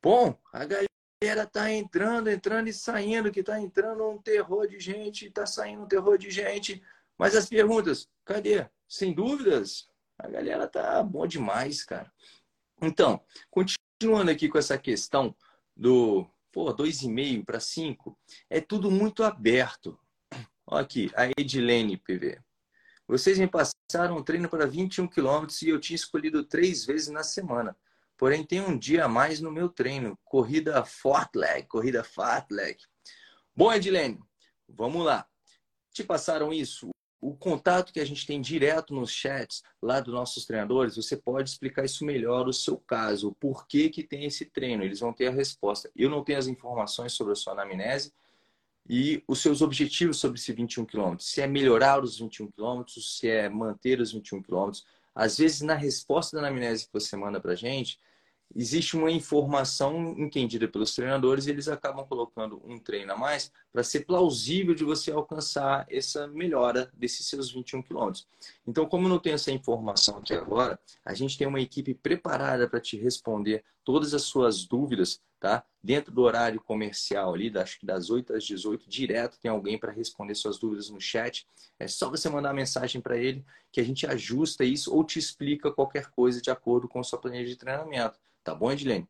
Bom, 0.02 0.36
a 0.52 0.66
galera 0.66 0.91
tá 1.52 1.72
entrando, 1.72 2.30
entrando 2.30 2.68
e 2.68 2.74
saindo, 2.74 3.32
que 3.32 3.44
tá 3.44 3.60
entrando 3.60 4.10
um 4.10 4.18
terror 4.18 4.68
de 4.68 4.80
gente, 4.80 5.30
tá 5.30 5.46
saindo 5.46 5.84
um 5.84 5.88
terror 5.88 6.18
de 6.18 6.32
gente. 6.32 6.82
Mas 7.18 7.36
as 7.36 7.48
perguntas, 7.48 8.10
cadê? 8.26 8.68
Sem 8.88 9.14
dúvidas, 9.14 9.88
a 10.18 10.28
galera 10.28 10.68
tá 10.68 11.02
bom 11.04 11.28
demais, 11.28 11.84
cara. 11.84 12.12
Então, 12.82 13.24
continuando 13.52 14.32
aqui 14.32 14.50
com 14.50 14.58
essa 14.58 14.78
questão 14.78 15.36
do 15.78 16.28
pô, 16.52 16.74
2,5 16.74 17.46
para 17.46 17.60
5, 17.60 18.18
é 18.50 18.60
tudo 18.60 18.90
muito 18.90 19.24
aberto. 19.24 19.98
Olha 20.66 20.82
aqui, 20.82 21.12
a 21.16 21.28
Edilene 21.38 21.98
PV. 21.98 22.40
Vocês 23.08 23.38
me 23.38 23.48
passaram 23.48 24.18
um 24.18 24.24
treino 24.24 24.50
para 24.50 24.66
21 24.66 25.08
quilômetros 25.08 25.62
e 25.62 25.70
eu 25.70 25.80
tinha 25.80 25.96
escolhido 25.96 26.44
três 26.44 26.84
vezes 26.84 27.10
na 27.10 27.24
semana. 27.24 27.78
Porém, 28.22 28.46
tem 28.46 28.62
um 28.62 28.78
dia 28.78 29.06
a 29.06 29.08
mais 29.08 29.42
no 29.42 29.52
meu 29.52 29.68
treino. 29.68 30.16
Corrida 30.24 30.86
Fortleg, 30.86 31.68
corrida 31.68 32.04
Fartleg. 32.04 32.78
Bom, 33.56 33.74
Edilene, 33.74 34.20
vamos 34.70 35.04
lá. 35.04 35.26
Te 35.92 36.04
passaram 36.04 36.54
isso? 36.54 36.92
o 37.20 37.36
contato 37.36 37.94
que 37.94 38.00
a 38.00 38.06
gente 38.06 38.26
tem 38.26 38.42
direto 38.42 38.96
nos 38.96 39.12
chats 39.12 39.62
lá 39.80 40.00
dos 40.00 40.14
nossos 40.14 40.44
treinadores, 40.44 40.96
você 40.96 41.16
pode 41.16 41.52
explicar 41.52 41.86
isso 41.86 42.04
melhor 42.04 42.48
o 42.48 42.54
seu 42.54 42.78
caso, 42.78 43.30
o 43.30 43.36
porquê 43.36 43.90
que 43.90 44.04
tem 44.04 44.26
esse 44.26 44.46
treino, 44.46 44.84
eles 44.84 45.02
vão 45.02 45.14
ter 45.14 45.28
a 45.28 45.32
resposta. 45.32 45.92
Eu 45.96 46.10
não 46.10 46.24
tenho 46.24 46.40
as 46.40 46.48
informações 46.48 47.14
sobre 47.14 47.34
a 47.34 47.36
sua 47.36 47.54
anamnese 47.54 48.12
e 48.90 49.24
os 49.28 49.40
seus 49.40 49.62
objetivos 49.62 50.18
sobre 50.18 50.40
esse 50.40 50.52
21 50.52 50.86
km. 50.86 51.16
Se 51.20 51.42
é 51.42 51.48
melhorar 51.48 52.04
os 52.04 52.18
21 52.18 52.50
km, 52.52 52.84
se 52.88 53.30
é 53.30 53.48
manter 53.48 54.02
os 54.02 54.12
21 54.12 54.42
km. 54.42 54.72
Às 55.14 55.38
vezes, 55.38 55.62
na 55.62 55.76
resposta 55.76 56.36
da 56.36 56.48
anamnese 56.48 56.88
que 56.88 56.94
você 56.94 57.16
manda 57.16 57.40
para 57.40 57.52
a 57.52 57.56
gente, 57.56 58.00
existe 58.56 58.96
uma 58.96 59.12
informação 59.12 60.16
entendida 60.18 60.68
pelos 60.68 60.94
treinadores 60.94 61.46
e 61.46 61.50
eles 61.50 61.68
acabam 61.68 62.06
colocando 62.06 62.62
um 62.66 62.78
treino 62.78 63.14
a 63.14 63.18
mais 63.18 63.52
para 63.72 63.84
ser 63.84 64.02
plausível 64.02 64.76
de 64.76 64.84
você 64.84 65.12
alcançar 65.12 65.86
essa 65.90 66.28
melhora 66.28 66.92
desses 66.94 67.26
seus 67.28 67.52
21 67.52 67.82
quilômetros. 67.82 68.28
Então, 68.68 68.86
como 68.86 69.08
não 69.08 69.20
tem 69.20 69.34
essa 69.34 69.52
informação 69.52 70.18
aqui 70.18 70.34
agora, 70.34 70.80
a 71.06 71.14
gente 71.14 71.38
tem 71.38 71.48
uma 71.48 71.62
equipe 71.62 71.94
preparada 71.94 72.68
para 72.68 72.80
te 72.80 72.98
responder 72.98 73.64
todas 73.92 74.14
as 74.14 74.22
suas 74.22 74.64
dúvidas, 74.64 75.20
tá? 75.38 75.66
Dentro 75.84 76.14
do 76.14 76.22
horário 76.22 76.62
comercial 76.62 77.34
ali, 77.34 77.52
acho 77.58 77.78
que 77.78 77.86
das 77.86 78.10
8 78.10 78.34
às 78.34 78.46
18, 78.46 78.90
direto 78.90 79.38
tem 79.38 79.52
alguém 79.52 79.78
para 79.78 79.92
responder 79.92 80.34
suas 80.34 80.58
dúvidas 80.58 80.90
no 80.90 81.02
chat. 81.02 81.46
É 81.78 81.90
só 81.90 82.10
você 82.10 82.30
mandar 82.30 82.54
mensagem 82.54 83.02
para 83.02 83.18
ele 83.18 83.44
que 83.70 83.82
a 83.82 83.84
gente 83.84 84.08
ajusta 84.08 84.64
isso 84.64 84.96
ou 84.96 85.04
te 85.04 85.20
explica 85.20 85.70
qualquer 85.70 86.10
coisa 86.10 86.42
de 86.42 86.50
acordo 86.50 86.88
com 86.88 87.02
a 87.02 87.04
sua 87.04 87.20
planilha 87.20 87.46
de 87.46 87.58
treinamento. 87.58 88.18
Tá 88.46 88.56
bom, 88.56 88.72
Edilene? 88.72 89.10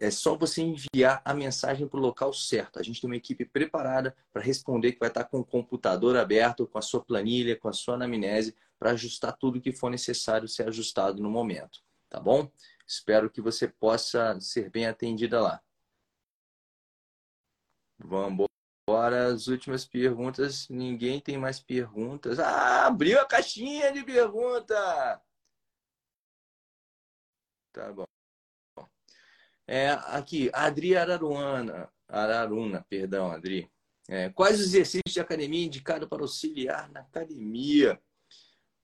É 0.00 0.10
só 0.10 0.34
você 0.34 0.62
enviar 0.62 1.20
a 1.22 1.34
mensagem 1.34 1.86
para 1.86 1.98
o 1.98 2.02
local 2.02 2.32
certo. 2.32 2.78
A 2.78 2.82
gente 2.82 3.02
tem 3.02 3.10
uma 3.10 3.16
equipe 3.16 3.44
preparada 3.44 4.16
para 4.32 4.40
responder, 4.40 4.92
que 4.92 4.98
vai 4.98 5.08
estar 5.08 5.24
com 5.24 5.40
o 5.40 5.44
computador 5.44 6.16
aberto, 6.16 6.66
com 6.66 6.78
a 6.78 6.82
sua 6.82 7.04
planilha, 7.04 7.54
com 7.54 7.68
a 7.68 7.72
sua 7.74 7.96
anamnese, 7.96 8.56
para 8.78 8.92
ajustar 8.92 9.36
tudo 9.36 9.60
que 9.60 9.72
for 9.72 9.90
necessário 9.90 10.48
ser 10.48 10.68
ajustado 10.68 11.22
no 11.22 11.30
momento. 11.30 11.84
Tá 12.08 12.18
bom? 12.18 12.50
Espero 12.86 13.30
que 13.30 13.40
você 13.40 13.66
possa 13.66 14.38
ser 14.40 14.70
bem 14.70 14.86
atendida 14.86 15.40
lá. 15.40 15.60
Vamos 17.98 18.46
embora. 18.88 19.32
As 19.32 19.48
últimas 19.48 19.84
perguntas. 19.84 20.68
Ninguém 20.68 21.20
tem 21.20 21.36
mais 21.36 21.58
perguntas. 21.58 22.38
Ah, 22.38 22.86
abriu 22.86 23.20
a 23.20 23.26
caixinha 23.26 23.92
de 23.92 24.04
pergunta! 24.04 25.20
Tá 27.72 27.92
bom. 27.92 28.06
É, 29.66 29.90
aqui, 29.90 30.48
Adri 30.52 30.96
Araruana, 30.96 31.92
Araruna, 32.08 32.86
perdão, 32.88 33.32
Adri. 33.32 33.68
É, 34.08 34.30
quais 34.30 34.60
os 34.60 34.66
exercícios 34.66 35.12
de 35.12 35.20
academia 35.20 35.66
indicados 35.66 36.08
para 36.08 36.22
auxiliar 36.22 36.88
na 36.90 37.00
academia? 37.00 38.00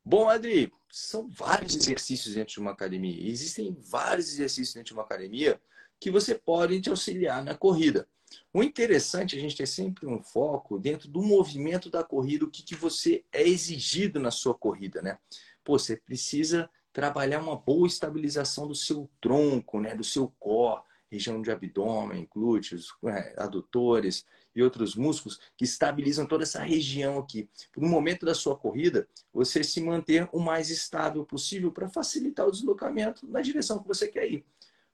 Bom, 0.05 0.29
Adri, 0.29 0.73
são 0.93 1.27
vários 1.27 1.75
exercícios 1.75 2.35
dentro 2.35 2.53
de 2.53 2.61
uma 2.61 2.73
academia. 2.73 3.27
Existem 3.27 3.75
vários 3.81 4.29
exercícios 4.29 4.75
dentro 4.75 4.89
de 4.89 4.93
uma 4.93 5.05
academia 5.05 5.59
que 5.99 6.11
você 6.11 6.35
pode 6.35 6.79
te 6.83 6.91
auxiliar 6.91 7.43
na 7.43 7.55
corrida. 7.55 8.07
O 8.53 8.63
interessante 8.63 9.35
é 9.35 9.39
a 9.39 9.41
gente 9.41 9.57
ter 9.57 9.67
sempre 9.67 10.07
um 10.07 10.23
foco 10.23 10.79
dentro 10.79 11.09
do 11.09 11.23
movimento 11.23 11.89
da 11.89 12.05
corrida, 12.05 12.45
o 12.45 12.51
que, 12.51 12.63
que 12.63 12.75
você 12.75 13.25
é 13.33 13.43
exigido 13.43 14.21
na 14.21 14.31
sua 14.31 14.55
corrida, 14.55 15.01
né? 15.01 15.19
Pô, 15.65 15.79
você 15.79 15.97
precisa 15.97 16.69
trabalhar 16.93 17.41
uma 17.41 17.57
boa 17.57 17.87
estabilização 17.87 18.69
do 18.69 18.75
seu 18.75 19.09
tronco, 19.19 19.81
né, 19.81 19.95
do 19.95 20.05
seu 20.05 20.29
core, 20.39 20.83
região 21.11 21.41
de 21.41 21.51
abdômen, 21.51 22.29
glúteos, 22.31 22.95
é, 23.07 23.35
adutores 23.39 24.27
e 24.55 24.63
outros 24.63 24.95
músculos 24.95 25.41
que 25.57 25.65
estabilizam 25.65 26.27
toda 26.27 26.45
essa 26.45 26.63
região 26.63 27.19
aqui. 27.19 27.49
No 27.77 27.89
momento 27.89 28.27
da 28.27 28.35
sua 28.35 28.57
corrida, 28.57 29.09
você 29.33 29.65
se 29.65 29.81
manter 29.81 30.29
o 30.33 30.39
mais 30.39 30.71
estável 30.71 31.25
possível 31.25 31.73
para 31.73 31.89
facilitar 31.89 32.47
o 32.47 32.51
deslocamento 32.51 33.27
na 33.29 33.41
direção 33.41 33.79
que 33.79 33.89
você 33.89 34.09
quer 34.09 34.31
ir. 34.31 34.45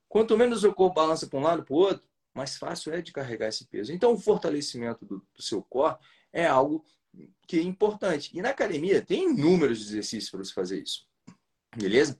Quanto 0.08 0.36
menos 0.36 0.64
o 0.64 0.72
corpo 0.72 0.94
balança 0.94 1.26
para 1.26 1.38
um 1.38 1.42
lado 1.42 1.64
para 1.64 1.74
o 1.74 1.78
outro, 1.78 2.02
mais 2.34 2.56
fácil 2.56 2.92
é 2.92 3.02
de 3.02 3.12
carregar 3.12 3.48
esse 3.48 3.66
peso. 3.66 3.92
Então, 3.92 4.12
o 4.12 4.18
fortalecimento 4.18 5.04
do, 5.04 5.18
do 5.34 5.42
seu 5.42 5.62
core 5.62 5.96
é 6.32 6.46
algo 6.46 6.84
que 7.46 7.58
é 7.58 7.62
importante. 7.62 8.30
E 8.32 8.40
na 8.40 8.50
academia 8.50 9.02
tem 9.02 9.30
inúmeros 9.30 9.80
exercícios 9.80 10.30
para 10.30 10.44
você 10.44 10.52
fazer 10.52 10.82
isso. 10.82 11.06
Beleza? 11.76 12.18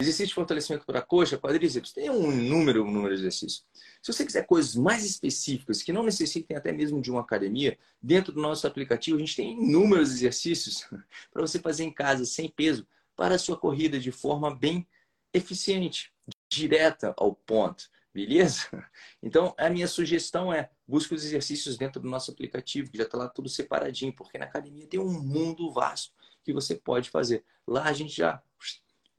Exercício 0.00 0.26
de 0.26 0.34
fortalecimento 0.34 0.84
para 0.84 1.00
coxa, 1.00 1.38
quadríceps, 1.38 1.92
tem 1.92 2.10
um 2.10 2.30
número, 2.30 2.84
um 2.84 2.90
número 2.90 3.14
de 3.14 3.20
exercícios. 3.20 3.64
Se 4.02 4.12
você 4.12 4.26
quiser 4.26 4.44
coisas 4.44 4.74
mais 4.74 5.04
específicas, 5.04 5.82
que 5.82 5.92
não 5.92 6.02
necessitem 6.02 6.56
até 6.56 6.72
mesmo 6.72 7.00
de 7.00 7.12
uma 7.12 7.20
academia, 7.20 7.78
dentro 8.02 8.32
do 8.32 8.40
nosso 8.40 8.66
aplicativo 8.66 9.16
a 9.16 9.20
gente 9.20 9.36
tem 9.36 9.52
inúmeros 9.52 10.10
exercícios 10.10 10.84
para 11.32 11.42
você 11.42 11.60
fazer 11.60 11.84
em 11.84 11.92
casa, 11.92 12.24
sem 12.24 12.48
peso, 12.48 12.84
para 13.14 13.36
a 13.36 13.38
sua 13.38 13.56
corrida 13.56 14.00
de 14.00 14.10
forma 14.10 14.52
bem 14.52 14.84
eficiente, 15.32 16.12
direta 16.48 17.14
ao 17.16 17.32
ponto. 17.34 17.88
Beleza? 18.12 18.66
Então, 19.22 19.54
a 19.56 19.70
minha 19.70 19.88
sugestão 19.88 20.52
é 20.52 20.70
busque 20.86 21.14
os 21.14 21.24
exercícios 21.24 21.78
dentro 21.78 21.98
do 22.00 22.08
nosso 22.10 22.30
aplicativo, 22.30 22.90
que 22.90 22.98
já 22.98 23.04
está 23.04 23.16
lá 23.16 23.26
tudo 23.26 23.48
separadinho, 23.48 24.14
porque 24.14 24.36
na 24.36 24.44
academia 24.44 24.86
tem 24.86 25.00
um 25.00 25.22
mundo 25.22 25.72
vasto 25.72 26.12
que 26.44 26.52
você 26.52 26.74
pode 26.74 27.08
fazer. 27.08 27.42
Lá 27.66 27.84
a 27.84 27.92
gente 27.94 28.14
já 28.14 28.42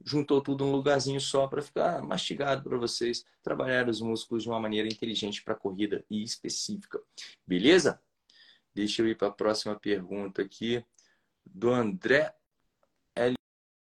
juntou 0.05 0.39
tudo 0.39 0.63
num 0.63 0.71
lugarzinho 0.71 1.19
só 1.19 1.47
para 1.47 1.63
ficar 1.63 2.01
mastigado 2.03 2.69
para 2.69 2.77
vocês 2.77 3.25
trabalhar 3.41 3.89
os 3.89 3.99
músculos 3.99 4.43
de 4.43 4.49
uma 4.49 4.59
maneira 4.59 4.87
inteligente 4.87 5.43
para 5.43 5.55
corrida 5.55 6.05
e 6.09 6.23
específica. 6.23 7.01
Beleza? 7.45 7.99
Deixa 8.73 9.01
eu 9.01 9.07
ir 9.07 9.17
para 9.17 9.29
a 9.29 9.31
próxima 9.31 9.77
pergunta 9.79 10.43
aqui 10.43 10.85
do 11.43 11.71
André 11.71 12.35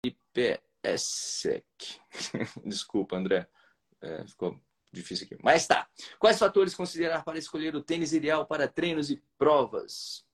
LPSEC. 0.05 1.65
Desculpa, 2.65 3.17
André. 3.17 3.49
É, 3.99 4.25
ficou 4.27 4.57
difícil 4.93 5.25
aqui. 5.25 5.37
Mas 5.43 5.67
tá. 5.67 5.89
Quais 6.17 6.39
fatores 6.39 6.73
considerar 6.73 7.25
para 7.25 7.37
escolher 7.37 7.75
o 7.75 7.81
tênis 7.81 8.13
ideal 8.13 8.45
para 8.45 8.67
treinos 8.67 9.09
e 9.09 9.21
provas? 9.37 10.25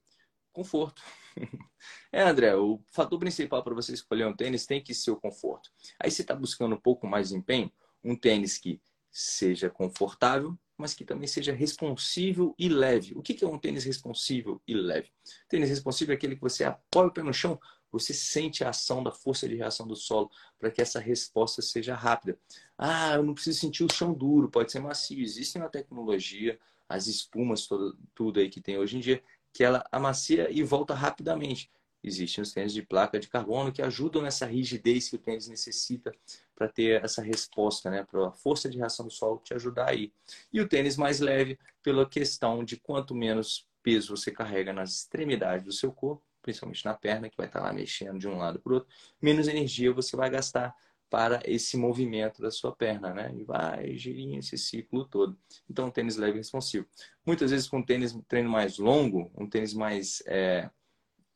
Conforto. 0.52 1.02
É, 2.12 2.22
André, 2.22 2.56
o 2.56 2.80
fator 2.92 3.20
principal 3.20 3.64
para 3.64 3.74
você 3.74 3.92
escolher 3.92 4.26
um 4.26 4.36
tênis 4.36 4.66
tem 4.66 4.82
que 4.82 4.94
ser 4.94 5.12
o 5.12 5.18
conforto. 5.18 5.72
Aí 6.00 6.10
você 6.10 6.22
está 6.22 6.36
buscando 6.36 6.76
um 6.76 6.80
pouco 6.80 7.08
mais 7.08 7.30
de 7.30 7.36
empenho, 7.36 7.72
um 8.04 8.16
tênis 8.16 8.58
que 8.58 8.80
seja 9.12 9.70
confortável, 9.70 10.58
mas 10.78 10.94
que 10.94 11.04
também 11.04 11.28
seja 11.28 11.54
responsível 11.54 12.56
e 12.58 12.70
leve. 12.70 13.14
O 13.16 13.22
que 13.22 13.44
é 13.44 13.48
um 13.48 13.60
tênis 13.60 13.84
responsível 13.84 14.62
e 14.68 14.74
leve? 14.74 15.12
Tênis 15.50 15.70
responsível 15.70 16.14
é 16.14 16.16
aquele 16.16 16.36
que 16.36 16.42
você 16.42 16.64
apoia 16.64 17.08
o 17.08 17.12
pé 17.12 17.24
no 17.24 17.34
chão, 17.34 17.60
você 17.92 18.14
sente 18.14 18.64
a 18.64 18.70
ação 18.70 19.04
da 19.04 19.12
força 19.12 19.48
de 19.48 19.56
reação 19.56 19.88
do 19.88 19.96
solo 19.96 20.32
para 20.58 20.72
que 20.72 20.82
essa 20.82 21.00
resposta 21.00 21.62
seja 21.62 21.94
rápida. 21.94 22.38
Ah, 22.78 23.14
eu 23.14 23.24
não 23.24 23.36
preciso 23.36 23.60
sentir 23.60 23.84
o 23.84 23.94
chão 23.94 24.14
duro, 24.14 24.50
pode 24.50 24.72
ser 24.72 24.80
macio. 24.80 25.22
Existe 25.22 25.60
uma 25.60 25.70
tecnologia, 25.70 26.60
as 26.90 27.06
espumas, 27.06 27.68
tudo 28.16 28.40
aí 28.40 28.50
que 28.50 28.60
tem 28.60 28.80
hoje 28.80 28.98
em 28.98 29.00
dia, 29.00 29.24
que 29.54 29.64
ela 29.64 29.86
amacia 29.92 30.50
e 30.52 30.64
volta 30.64 30.94
rapidamente. 30.94 31.72
Existem 32.04 32.42
os 32.42 32.52
tênis 32.52 32.74
de 32.74 32.82
placa 32.82 33.18
de 33.18 33.30
carbono 33.30 33.72
que 33.72 33.82
ajudam 33.82 34.22
nessa 34.22 34.46
rigidez 34.46 35.10
que 35.10 35.16
o 35.16 35.20
tênis 35.20 35.48
necessita 35.48 36.12
para 36.54 36.68
ter 36.68 37.02
essa 37.04 37.22
resposta, 37.22 37.90
né? 37.90 38.04
Para 38.04 38.28
a 38.28 38.32
força 38.32 38.70
de 38.70 38.78
reação 38.78 39.06
do 39.06 39.12
solo 39.12 39.42
te 39.42 39.54
ajudar 39.54 39.90
aí. 39.90 40.12
E 40.52 40.60
o 40.60 40.68
tênis 40.68 40.98
mais 40.98 41.22
leve 41.22 41.58
pela 41.82 42.06
questão 42.06 42.64
de 42.64 42.76
quanto 42.76 43.16
menos 43.16 43.70
peso 43.82 44.18
você 44.18 44.32
carrega 44.32 44.74
nas 44.74 44.92
extremidades 44.92 45.66
do 45.66 45.72
seu 45.72 45.94
corpo, 45.94 46.24
principalmente 46.42 46.84
na 46.84 46.94
perna, 46.94 47.30
que 47.30 47.38
vai 47.38 47.48
estar 47.48 47.62
lá 47.62 47.72
mexendo 47.72 48.20
de 48.20 48.28
um 48.28 48.38
lado 48.38 48.60
para 48.60 48.72
o 48.72 48.76
outro, 48.76 48.90
menos 49.22 49.48
energia 49.48 49.94
você 49.94 50.18
vai 50.18 50.30
gastar 50.30 50.76
para 51.14 51.40
esse 51.46 51.78
movimento 51.78 52.42
da 52.42 52.50
sua 52.50 52.76
perna, 52.76 53.14
né? 53.14 53.32
E 53.38 53.44
vai 53.44 53.96
girinho 53.96 54.40
esse 54.40 54.58
ciclo 54.58 55.06
todo. 55.06 55.38
Então, 55.70 55.92
tênis 55.92 56.18
leve 56.18 56.34
e 56.34 56.38
responsivo. 56.38 56.88
Muitas 57.24 57.52
vezes 57.52 57.68
com 57.68 57.84
tênis 57.84 58.18
treino 58.28 58.50
mais 58.50 58.80
longo, 58.80 59.32
um 59.38 59.48
tênis 59.48 59.76
mais 59.76 60.24
é, 60.26 60.72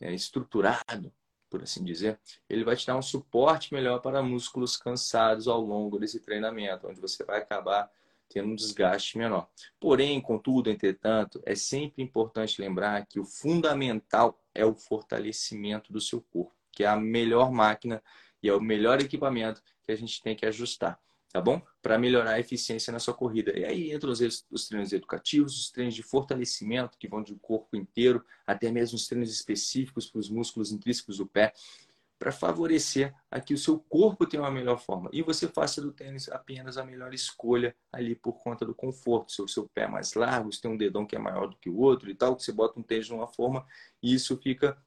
é, 0.02 0.12
estruturado, 0.16 1.14
por 1.48 1.62
assim 1.62 1.84
dizer, 1.84 2.20
ele 2.50 2.64
vai 2.64 2.76
te 2.76 2.88
dar 2.88 2.98
um 2.98 3.04
suporte 3.04 3.72
melhor 3.72 4.00
para 4.00 4.24
músculos 4.24 4.76
cansados 4.76 5.48
ao 5.48 5.62
longo 5.62 6.00
desse 6.00 6.20
treinamento, 6.20 6.88
onde 6.88 7.00
você 7.00 7.24
vai 7.24 7.38
acabar 7.38 7.88
tendo 8.28 8.50
um 8.50 8.56
desgaste 8.56 9.16
menor. 9.16 9.48
Porém, 9.80 10.20
contudo, 10.20 10.72
entretanto, 10.72 11.40
é 11.46 11.54
sempre 11.54 12.02
importante 12.02 12.60
lembrar 12.60 13.06
que 13.06 13.20
o 13.20 13.26
fundamental 13.26 14.44
é 14.56 14.66
o 14.66 14.74
fortalecimento 14.74 15.94
do 15.94 16.02
seu 16.02 16.20
corpo, 16.20 16.56
que 16.72 16.84
é 16.84 16.88
a 16.88 16.98
melhor 16.98 17.52
máquina 17.52 18.02
é 18.50 18.54
o 18.54 18.62
melhor 18.62 19.00
equipamento 19.00 19.62
que 19.84 19.92
a 19.92 19.96
gente 19.96 20.22
tem 20.22 20.36
que 20.36 20.46
ajustar, 20.46 21.00
tá 21.32 21.42
bom? 21.42 21.62
Para 21.82 21.98
melhorar 21.98 22.32
a 22.32 22.39
eficiência 22.39 22.92
na 22.92 23.00
sua 23.00 23.13
corrida. 23.13 23.58
E 23.58 23.66
aí 23.66 23.94
entram 23.94 24.12
os, 24.12 24.46
os 24.51 24.68
treinos 24.68 24.94
educativos, 24.94 25.58
os 25.58 25.72
treinos 25.72 25.96
de 25.96 26.04
fortalecimento, 26.04 26.98
que 26.98 27.08
vão 27.08 27.24
do 27.24 27.38
corpo 27.38 27.75
inteiro, 27.75 28.24
até 28.46 28.72
mesmo 28.72 28.96
os 28.96 29.08
treinos 29.08 29.32
específicos 29.32 30.08
para 30.08 30.20
os 30.20 30.30
músculos 30.30 30.72
intrínsecos 30.72 31.18
do 31.18 31.25
pé 31.25 31.54
para 32.20 32.32
favorecer 32.32 33.13
a 33.30 33.39
que 33.39 33.54
o 33.54 33.58
seu 33.58 33.80
corpo 33.80 34.25
tenha 34.25 34.42
uma 34.42 34.51
melhor 34.51 34.80
forma. 34.80 35.10
E 35.13 35.22
você 35.22 35.48
faça 35.48 35.82
do 35.82 35.92
tênis 35.92 36.27
apenas 36.30 36.77
a 36.77 36.84
melhor 36.84 37.13
escolha 37.13 37.75
ali 37.92 38.16
por 38.16 38.34
conta 38.42 38.66
do 38.66 38.74
conforto. 38.74 39.32
Se 39.32 39.42
o 39.42 39.48
seu 39.48 39.68
pé 39.70 39.84
é 39.84 39.88
mais 39.88 40.13
largo, 40.13 40.51
se 40.51 40.62
tem 40.62 40.72
um 40.72 40.77
dedão 40.77 41.06
que 41.06 41.16
é 41.16 41.20
maior 41.20 41.48
do 41.48 41.58
que 41.58 41.70
o 41.70 41.77
outro 41.77 42.10
e 42.10 42.16
tal, 42.16 42.36
que 42.36 42.44
você 42.44 42.51
bota 42.51 42.80
um 42.80 42.84
tênis 42.84 43.06
de 43.06 43.13
uma 43.13 43.27
forma 43.27 43.66
e 44.01 44.13
isso 44.13 44.36
fica 44.38 44.77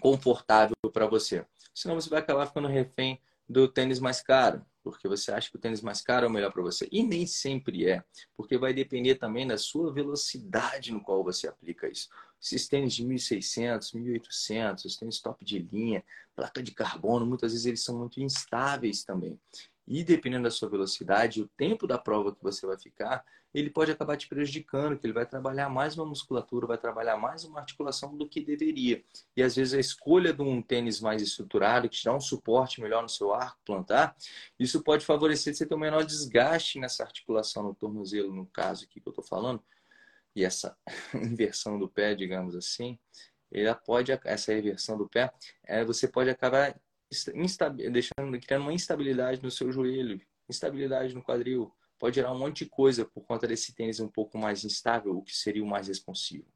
confortável 0.00 0.76
para 0.92 1.06
você. 1.06 1.44
Senão 1.78 1.94
você 1.94 2.10
vai 2.10 2.18
acabar 2.18 2.44
ficando 2.44 2.66
refém 2.66 3.20
do 3.48 3.68
tênis 3.68 4.00
mais 4.00 4.20
caro, 4.20 4.66
porque 4.82 5.06
você 5.06 5.30
acha 5.30 5.48
que 5.48 5.54
o 5.54 5.60
tênis 5.60 5.80
mais 5.80 6.00
caro 6.00 6.26
é 6.26 6.28
o 6.28 6.32
melhor 6.32 6.52
para 6.52 6.60
você. 6.60 6.88
E 6.90 7.04
nem 7.04 7.24
sempre 7.24 7.88
é, 7.88 8.02
porque 8.36 8.58
vai 8.58 8.74
depender 8.74 9.14
também 9.14 9.46
da 9.46 9.56
sua 9.56 9.92
velocidade 9.92 10.90
no 10.90 11.00
qual 11.00 11.22
você 11.22 11.46
aplica 11.46 11.88
isso. 11.88 12.08
Esses 12.42 12.66
tênis 12.66 12.94
de 12.94 13.04
1.600, 13.04 13.94
1.800, 13.94 14.98
tênis 14.98 15.20
top 15.20 15.44
de 15.44 15.60
linha, 15.60 16.04
placa 16.34 16.60
de 16.60 16.72
carbono, 16.72 17.24
muitas 17.24 17.52
vezes 17.52 17.66
eles 17.66 17.84
são 17.84 17.96
muito 17.96 18.20
instáveis 18.20 19.04
também. 19.04 19.38
E 19.86 20.02
dependendo 20.02 20.42
da 20.42 20.50
sua 20.50 20.68
velocidade, 20.68 21.40
o 21.40 21.48
tempo 21.56 21.86
da 21.86 21.96
prova 21.96 22.34
que 22.34 22.42
você 22.42 22.66
vai 22.66 22.76
ficar, 22.76 23.24
ele 23.58 23.70
pode 23.70 23.90
acabar 23.90 24.16
te 24.16 24.28
prejudicando, 24.28 24.98
que 24.98 25.06
ele 25.06 25.12
vai 25.12 25.26
trabalhar 25.26 25.68
mais 25.68 25.96
uma 25.96 26.06
musculatura, 26.06 26.66
vai 26.66 26.78
trabalhar 26.78 27.16
mais 27.16 27.44
uma 27.44 27.60
articulação 27.60 28.16
do 28.16 28.28
que 28.28 28.40
deveria. 28.40 29.02
E 29.36 29.42
às 29.42 29.56
vezes 29.56 29.74
a 29.74 29.80
escolha 29.80 30.32
de 30.32 30.42
um 30.42 30.62
tênis 30.62 31.00
mais 31.00 31.22
estruturado, 31.22 31.88
que 31.88 31.96
te 31.96 32.04
dá 32.04 32.14
um 32.14 32.20
suporte 32.20 32.80
melhor 32.80 33.02
no 33.02 33.08
seu 33.08 33.32
arco 33.32 33.58
plantar, 33.64 34.16
isso 34.58 34.82
pode 34.82 35.04
favorecer 35.04 35.54
você 35.54 35.66
ter 35.66 35.74
um 35.74 35.78
menor 35.78 36.04
desgaste 36.04 36.78
nessa 36.78 37.02
articulação 37.02 37.62
no 37.62 37.74
tornozelo, 37.74 38.34
no 38.34 38.46
caso 38.46 38.84
aqui 38.84 39.00
que 39.00 39.08
eu 39.08 39.10
estou 39.10 39.24
falando, 39.24 39.62
e 40.34 40.44
essa 40.44 40.76
inversão 41.14 41.78
do 41.78 41.88
pé, 41.88 42.14
digamos 42.14 42.54
assim, 42.54 42.98
ela 43.50 43.74
pode, 43.74 44.12
essa 44.24 44.52
reversão 44.52 44.96
do 44.96 45.08
pé, 45.08 45.32
é, 45.64 45.84
você 45.84 46.06
pode 46.06 46.30
acabar 46.30 46.78
deixando, 47.90 48.38
criando 48.40 48.62
uma 48.62 48.72
instabilidade 48.72 49.42
no 49.42 49.50
seu 49.50 49.72
joelho, 49.72 50.20
instabilidade 50.48 51.14
no 51.14 51.22
quadril, 51.22 51.72
pode 51.98 52.16
gerar 52.16 52.32
um 52.32 52.38
monte 52.38 52.64
de 52.64 52.70
coisa 52.70 53.04
por 53.04 53.22
conta 53.22 53.46
desse 53.46 53.74
tênis 53.74 54.00
um 54.00 54.08
pouco 54.08 54.38
mais 54.38 54.64
instável, 54.64 55.16
o 55.16 55.22
que 55.22 55.36
seria 55.36 55.62
o 55.62 55.66
mais 55.66 55.88
responsivo. 55.88 56.46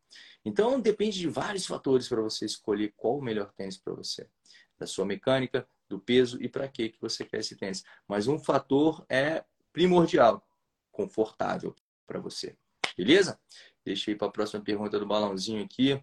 Então, 0.45 0.81
depende 0.81 1.19
de 1.19 1.29
vários 1.29 1.67
fatores 1.67 2.09
para 2.09 2.21
você 2.21 2.45
escolher 2.45 2.93
qual 2.97 3.19
o 3.19 3.23
melhor 3.23 3.53
tênis 3.53 3.77
para 3.77 3.93
você. 3.93 4.29
Da 4.79 4.87
sua 4.87 5.05
mecânica, 5.05 5.67
do 5.89 5.99
peso 5.99 6.43
e 6.43 6.49
para 6.49 6.69
que 6.69 6.95
você 7.01 7.25
quer 7.25 7.41
esse 7.41 7.57
tênis. 7.57 7.85
Mas 8.09 8.29
um 8.29 8.39
fator 8.39 9.05
é 9.09 9.45
primordial, 9.73 10.47
confortável 10.91 11.75
para 12.07 12.21
você. 12.21 12.57
Beleza? 12.97 13.39
Deixa 13.85 14.11
eu 14.11 14.15
ir 14.15 14.19
para 14.19 14.29
a 14.29 14.33
próxima 14.33 14.63
pergunta 14.63 14.99
do 14.99 15.07
balãozinho 15.07 15.65
aqui. 15.65 15.95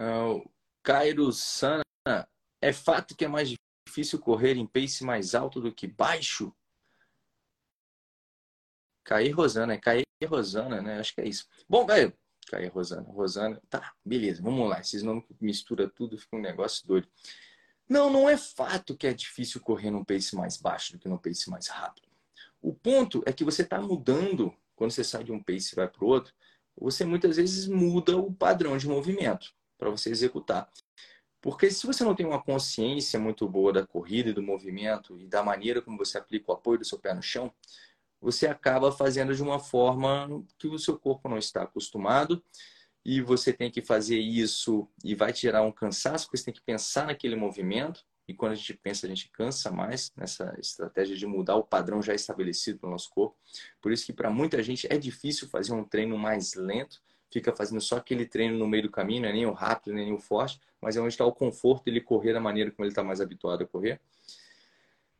Uh, 0.00 0.48
Cairo 0.82 1.32
Sana, 1.32 1.82
é 2.60 2.72
fato 2.72 3.16
que 3.16 3.24
é 3.24 3.28
mais 3.28 3.54
difícil 3.86 4.18
correr 4.18 4.56
em 4.56 4.66
pace 4.66 5.04
mais 5.04 5.34
alto 5.34 5.60
do 5.60 5.72
que 5.72 5.86
baixo? 5.86 6.54
Cair 9.06 9.30
Rosana, 9.30 9.74
é 9.74 9.78
Cair 9.78 10.04
Rosana, 10.26 10.82
né? 10.82 10.98
Acho 10.98 11.14
que 11.14 11.20
é 11.20 11.28
isso. 11.28 11.46
Bom, 11.68 11.86
velho, 11.86 12.12
Cair 12.48 12.72
Rosana, 12.72 13.08
Rosana, 13.08 13.62
tá, 13.70 13.92
beleza, 14.04 14.42
vamos 14.42 14.68
lá. 14.68 14.80
Esses 14.80 15.02
nomes 15.02 15.24
mistura 15.40 15.88
tudo, 15.88 16.18
fica 16.18 16.36
um 16.36 16.40
negócio 16.40 16.86
doido. 16.86 17.08
Não, 17.88 18.10
não 18.10 18.28
é 18.28 18.36
fato 18.36 18.96
que 18.96 19.06
é 19.06 19.14
difícil 19.14 19.60
correr 19.60 19.92
num 19.92 20.04
pace 20.04 20.34
mais 20.34 20.56
baixo 20.56 20.92
do 20.92 20.98
que 20.98 21.08
num 21.08 21.16
pace 21.16 21.48
mais 21.48 21.68
rápido. 21.68 22.08
O 22.60 22.74
ponto 22.74 23.22
é 23.24 23.32
que 23.32 23.44
você 23.44 23.62
está 23.62 23.80
mudando, 23.80 24.52
quando 24.74 24.90
você 24.90 25.04
sai 25.04 25.22
de 25.22 25.30
um 25.30 25.40
pace 25.40 25.72
e 25.72 25.76
vai 25.76 25.88
para 25.88 26.04
o 26.04 26.08
outro, 26.08 26.34
você 26.76 27.04
muitas 27.04 27.36
vezes 27.36 27.68
muda 27.68 28.16
o 28.16 28.32
padrão 28.32 28.76
de 28.76 28.88
movimento 28.88 29.54
para 29.78 29.88
você 29.88 30.10
executar. 30.10 30.68
Porque 31.40 31.70
se 31.70 31.86
você 31.86 32.02
não 32.02 32.14
tem 32.14 32.26
uma 32.26 32.42
consciência 32.42 33.20
muito 33.20 33.48
boa 33.48 33.72
da 33.72 33.86
corrida 33.86 34.30
e 34.30 34.32
do 34.32 34.42
movimento 34.42 35.16
e 35.20 35.28
da 35.28 35.44
maneira 35.44 35.80
como 35.80 35.96
você 35.96 36.18
aplica 36.18 36.50
o 36.50 36.54
apoio 36.54 36.80
do 36.80 36.84
seu 36.84 36.98
pé 36.98 37.14
no 37.14 37.22
chão, 37.22 37.54
você 38.20 38.46
acaba 38.46 38.90
fazendo 38.90 39.34
de 39.34 39.42
uma 39.42 39.58
forma 39.58 40.44
que 40.58 40.66
o 40.66 40.78
seu 40.78 40.98
corpo 40.98 41.28
não 41.28 41.38
está 41.38 41.62
acostumado 41.62 42.42
e 43.04 43.20
você 43.20 43.52
tem 43.52 43.70
que 43.70 43.82
fazer 43.82 44.18
isso 44.18 44.88
e 45.04 45.14
vai 45.14 45.32
tirar 45.32 45.62
um 45.62 45.70
cansaço, 45.70 46.26
porque 46.26 46.38
você 46.38 46.46
tem 46.46 46.54
que 46.54 46.62
pensar 46.62 47.06
naquele 47.06 47.36
movimento 47.36 48.04
e 48.28 48.34
quando 48.34 48.52
a 48.52 48.56
gente 48.56 48.74
pensa, 48.74 49.06
a 49.06 49.08
gente 49.08 49.30
cansa 49.30 49.70
mais 49.70 50.12
nessa 50.16 50.52
estratégia 50.58 51.16
de 51.16 51.26
mudar 51.26 51.54
o 51.54 51.62
padrão 51.62 52.02
já 52.02 52.12
estabelecido 52.14 52.80
pelo 52.80 52.90
nosso 52.90 53.08
corpo. 53.10 53.36
Por 53.80 53.92
isso 53.92 54.04
que 54.04 54.12
para 54.12 54.28
muita 54.30 54.60
gente 54.62 54.86
é 54.90 54.98
difícil 54.98 55.48
fazer 55.48 55.72
um 55.72 55.84
treino 55.84 56.18
mais 56.18 56.54
lento, 56.54 57.00
fica 57.30 57.54
fazendo 57.54 57.80
só 57.80 57.98
aquele 57.98 58.26
treino 58.26 58.58
no 58.58 58.66
meio 58.66 58.84
do 58.84 58.90
caminho, 58.90 59.22
não 59.22 59.28
é 59.28 59.32
nem 59.32 59.46
o 59.46 59.52
rápido, 59.52 59.94
nem 59.94 60.12
o 60.12 60.18
forte, 60.18 60.60
mas 60.80 60.96
é 60.96 61.00
onde 61.00 61.10
está 61.10 61.24
o 61.24 61.32
conforto 61.32 61.84
dele 61.84 62.00
correr 62.00 62.32
da 62.32 62.40
maneira 62.40 62.72
como 62.72 62.84
ele 62.84 62.90
está 62.90 63.04
mais 63.04 63.20
habituado 63.20 63.62
a 63.62 63.66
correr. 63.66 64.00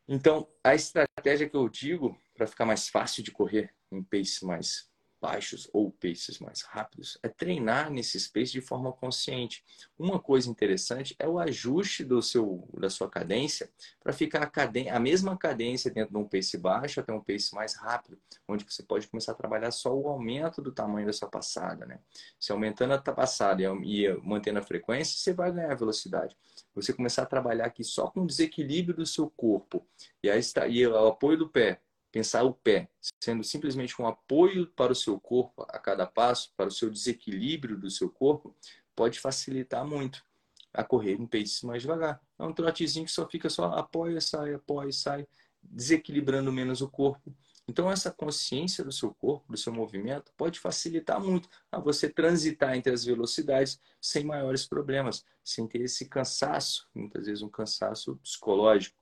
Então, 0.09 0.49
a 0.63 0.75
estratégia 0.75 1.49
que 1.49 1.57
eu 1.57 1.69
digo 1.69 2.19
para 2.37 2.47
ficar 2.47 2.65
mais 2.65 2.89
fácil 2.89 3.23
de 3.23 3.31
correr 3.31 3.75
em 3.91 4.03
pace 4.03 4.45
mais 4.45 4.89
baixos 5.21 5.69
ou 5.73 5.91
paces 5.91 6.39
mais 6.39 6.63
rápidos 6.63 7.19
é 7.23 7.29
treinar 7.29 7.91
nesse 7.91 8.19
space 8.21 8.53
de 8.53 8.61
forma 8.61 8.93
consciente. 8.93 9.65
Uma 9.99 10.21
coisa 10.21 10.49
interessante 10.51 11.17
é 11.19 11.27
o 11.27 11.39
ajuste 11.39 12.05
do 12.05 12.23
seu, 12.23 12.69
da 12.79 12.91
sua 12.91 13.09
cadência 13.09 13.71
para 14.03 14.13
ficar 14.13 14.51
a, 14.55 14.95
a 14.97 15.01
mesma 15.01 15.37
cadência 15.37 15.91
dentro 15.91 16.13
de 16.13 16.19
um 16.19 16.29
pace 16.29 16.57
baixo 16.59 17.01
até 17.01 17.13
um 17.13 17.21
pace 17.21 17.55
mais 17.55 17.75
rápido, 17.75 18.19
onde 18.47 18.65
você 18.65 18.83
pode 18.83 19.09
começar 19.09 19.33
a 19.33 19.35
trabalhar 19.35 19.71
só 19.71 19.95
o 19.95 20.09
aumento 20.09 20.61
do 20.63 20.71
tamanho 20.71 21.07
da 21.07 21.13
sua 21.13 21.29
passada. 21.29 21.87
Né? 21.87 21.99
Se 22.39 22.53
aumentando 22.53 22.95
a 22.95 22.99
passada 22.99 23.63
e 23.63 24.09
mantendo 24.23 24.59
a 24.59 24.63
frequência, 24.63 25.19
você 25.19 25.33
vai 25.33 25.51
ganhar 25.51 25.75
velocidade. 25.75 26.37
Você 26.75 26.93
começar 26.93 27.23
a 27.23 27.27
trabalhar 27.27 27.67
aqui 27.67 27.83
só 27.83 28.09
com 28.09 28.21
o 28.21 28.27
desequilíbrio 28.27 28.97
do 28.97 29.07
seu 29.07 29.31
corpo 29.31 29.87
e, 30.23 30.31
aí 30.31 30.39
está, 30.39 30.67
e 30.69 30.87
o 30.87 31.09
apoio 31.09 31.39
do 31.39 31.49
pé 31.49 31.81
pensar 32.17 32.45
o 32.45 32.55
pé 32.55 32.89
sendo 33.23 33.45
simplesmente 33.45 34.01
um 34.01 34.07
apoio 34.07 34.67
para 34.69 34.91
o 34.91 34.95
seu 34.95 35.21
corpo 35.21 35.67
a 35.69 35.79
cada 35.79 36.07
passo, 36.07 36.51
para 36.57 36.69
o 36.69 36.71
seu 36.71 36.89
desequilíbrio 36.89 37.77
do 37.77 37.91
seu 37.91 38.09
corpo, 38.09 38.57
pode 38.95 39.21
facilitar 39.21 39.87
muito 39.87 40.25
a 40.73 40.83
correr 40.83 41.13
em 41.13 41.27
pace 41.27 41.67
mais 41.67 41.83
devagar. 41.83 42.19
É 42.39 42.43
um 42.43 42.55
trotezinho 42.55 43.05
que 43.05 43.13
só 43.13 43.29
fica 43.29 43.51
só 43.51 43.67
apoia, 43.67 44.19
sai, 44.19 44.55
apoia, 44.55 44.91
sai, 44.93 45.29
desequilibrando 45.63 46.51
menos 46.51 46.81
o 46.81 46.89
corpo. 46.89 47.37
Então, 47.69 47.91
essa 47.91 48.11
consciência 48.11 48.83
do 48.83 48.93
seu 48.93 49.13
corpo, 49.13 49.53
do 49.53 49.59
seu 49.59 49.73
movimento, 49.73 50.33
pode 50.39 50.59
facilitar 50.59 51.21
muito 51.21 51.51
a 51.71 51.79
você 51.79 52.09
transitar 52.09 52.75
entre 52.75 52.95
as 52.95 53.05
velocidades 53.05 53.79
sem 54.01 54.25
maiores 54.25 54.65
problemas, 54.65 55.23
sem 55.45 55.67
ter 55.67 55.83
esse 55.83 56.09
cansaço, 56.09 56.89
muitas 56.95 57.27
vezes 57.27 57.43
um 57.43 57.51
cansaço 57.51 58.17
psicológico. 58.23 58.97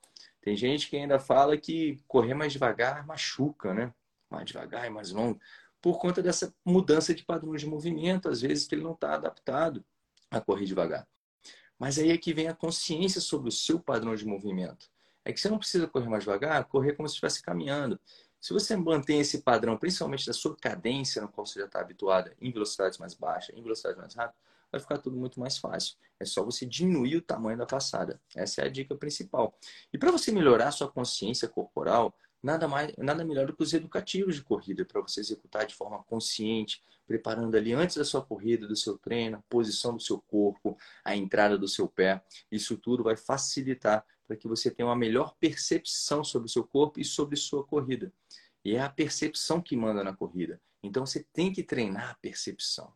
Tem 0.44 0.54
gente 0.54 0.90
que 0.90 0.96
ainda 0.98 1.18
fala 1.18 1.56
que 1.56 1.98
correr 2.06 2.34
mais 2.34 2.52
devagar 2.52 3.06
machuca, 3.06 3.72
né? 3.72 3.94
Mais 4.28 4.44
devagar 4.44 4.86
e 4.86 4.90
mais 4.90 5.10
longo, 5.10 5.40
por 5.80 5.98
conta 5.98 6.22
dessa 6.22 6.54
mudança 6.62 7.14
de 7.14 7.24
padrão 7.24 7.56
de 7.56 7.66
movimento, 7.66 8.28
às 8.28 8.42
vezes 8.42 8.66
que 8.66 8.74
ele 8.74 8.82
não 8.82 8.92
está 8.92 9.14
adaptado 9.14 9.82
a 10.30 10.42
correr 10.42 10.66
devagar. 10.66 11.08
Mas 11.78 11.98
aí 11.98 12.10
é 12.10 12.18
que 12.18 12.34
vem 12.34 12.46
a 12.46 12.54
consciência 12.54 13.22
sobre 13.22 13.48
o 13.48 13.52
seu 13.52 13.80
padrão 13.80 14.14
de 14.14 14.26
movimento. 14.26 14.90
É 15.24 15.32
que 15.32 15.40
você 15.40 15.48
não 15.48 15.56
precisa 15.56 15.88
correr 15.88 16.10
mais 16.10 16.24
devagar, 16.24 16.66
correr 16.66 16.92
como 16.92 17.08
se 17.08 17.14
estivesse 17.14 17.40
caminhando. 17.40 17.98
Se 18.44 18.52
você 18.52 18.76
mantém 18.76 19.20
esse 19.20 19.40
padrão, 19.40 19.74
principalmente 19.78 20.26
da 20.26 20.34
sua 20.34 20.54
cadência, 20.54 21.22
no 21.22 21.28
qual 21.28 21.46
você 21.46 21.60
já 21.60 21.64
está 21.64 21.80
habituada, 21.80 22.36
em 22.38 22.52
velocidades 22.52 22.98
mais 22.98 23.14
baixas, 23.14 23.56
em 23.56 23.62
velocidades 23.62 23.96
mais 23.96 24.14
rápidas, 24.14 24.38
vai 24.70 24.78
ficar 24.78 24.98
tudo 24.98 25.16
muito 25.16 25.40
mais 25.40 25.56
fácil. 25.56 25.96
É 26.20 26.26
só 26.26 26.44
você 26.44 26.66
diminuir 26.66 27.16
o 27.16 27.22
tamanho 27.22 27.56
da 27.56 27.64
passada. 27.64 28.20
Essa 28.36 28.60
é 28.60 28.66
a 28.66 28.68
dica 28.68 28.94
principal. 28.94 29.58
E 29.90 29.96
para 29.96 30.12
você 30.12 30.30
melhorar 30.30 30.68
a 30.68 30.72
sua 30.72 30.90
consciência 30.90 31.48
corporal, 31.48 32.14
nada, 32.42 32.68
mais, 32.68 32.92
nada 32.98 33.24
melhor 33.24 33.46
do 33.46 33.56
que 33.56 33.62
os 33.62 33.72
educativos 33.72 34.34
de 34.34 34.42
corrida 34.42 34.84
para 34.84 35.00
você 35.00 35.20
executar 35.20 35.64
de 35.64 35.74
forma 35.74 36.04
consciente, 36.04 36.82
preparando 37.06 37.56
ali 37.56 37.72
antes 37.72 37.96
da 37.96 38.04
sua 38.04 38.20
corrida, 38.20 38.66
do 38.68 38.76
seu 38.76 38.98
treino, 38.98 39.38
a 39.38 39.42
posição 39.48 39.96
do 39.96 40.02
seu 40.02 40.20
corpo, 40.20 40.76
a 41.02 41.16
entrada 41.16 41.56
do 41.56 41.66
seu 41.66 41.88
pé. 41.88 42.22
Isso 42.52 42.76
tudo 42.76 43.02
vai 43.04 43.16
facilitar 43.16 44.04
para 44.26 44.36
que 44.36 44.48
você 44.48 44.70
tenha 44.70 44.88
uma 44.88 44.96
melhor 44.96 45.34
percepção 45.38 46.24
sobre 46.24 46.46
o 46.46 46.50
seu 46.50 46.64
corpo 46.64 47.00
e 47.00 47.04
sobre 47.04 47.36
sua 47.36 47.64
corrida. 47.64 48.12
E 48.64 48.74
é 48.74 48.80
a 48.80 48.88
percepção 48.88 49.60
que 49.60 49.76
manda 49.76 50.02
na 50.02 50.14
corrida. 50.14 50.60
Então 50.82 51.04
você 51.04 51.24
tem 51.32 51.52
que 51.52 51.62
treinar 51.62 52.10
a 52.10 52.14
percepção. 52.14 52.92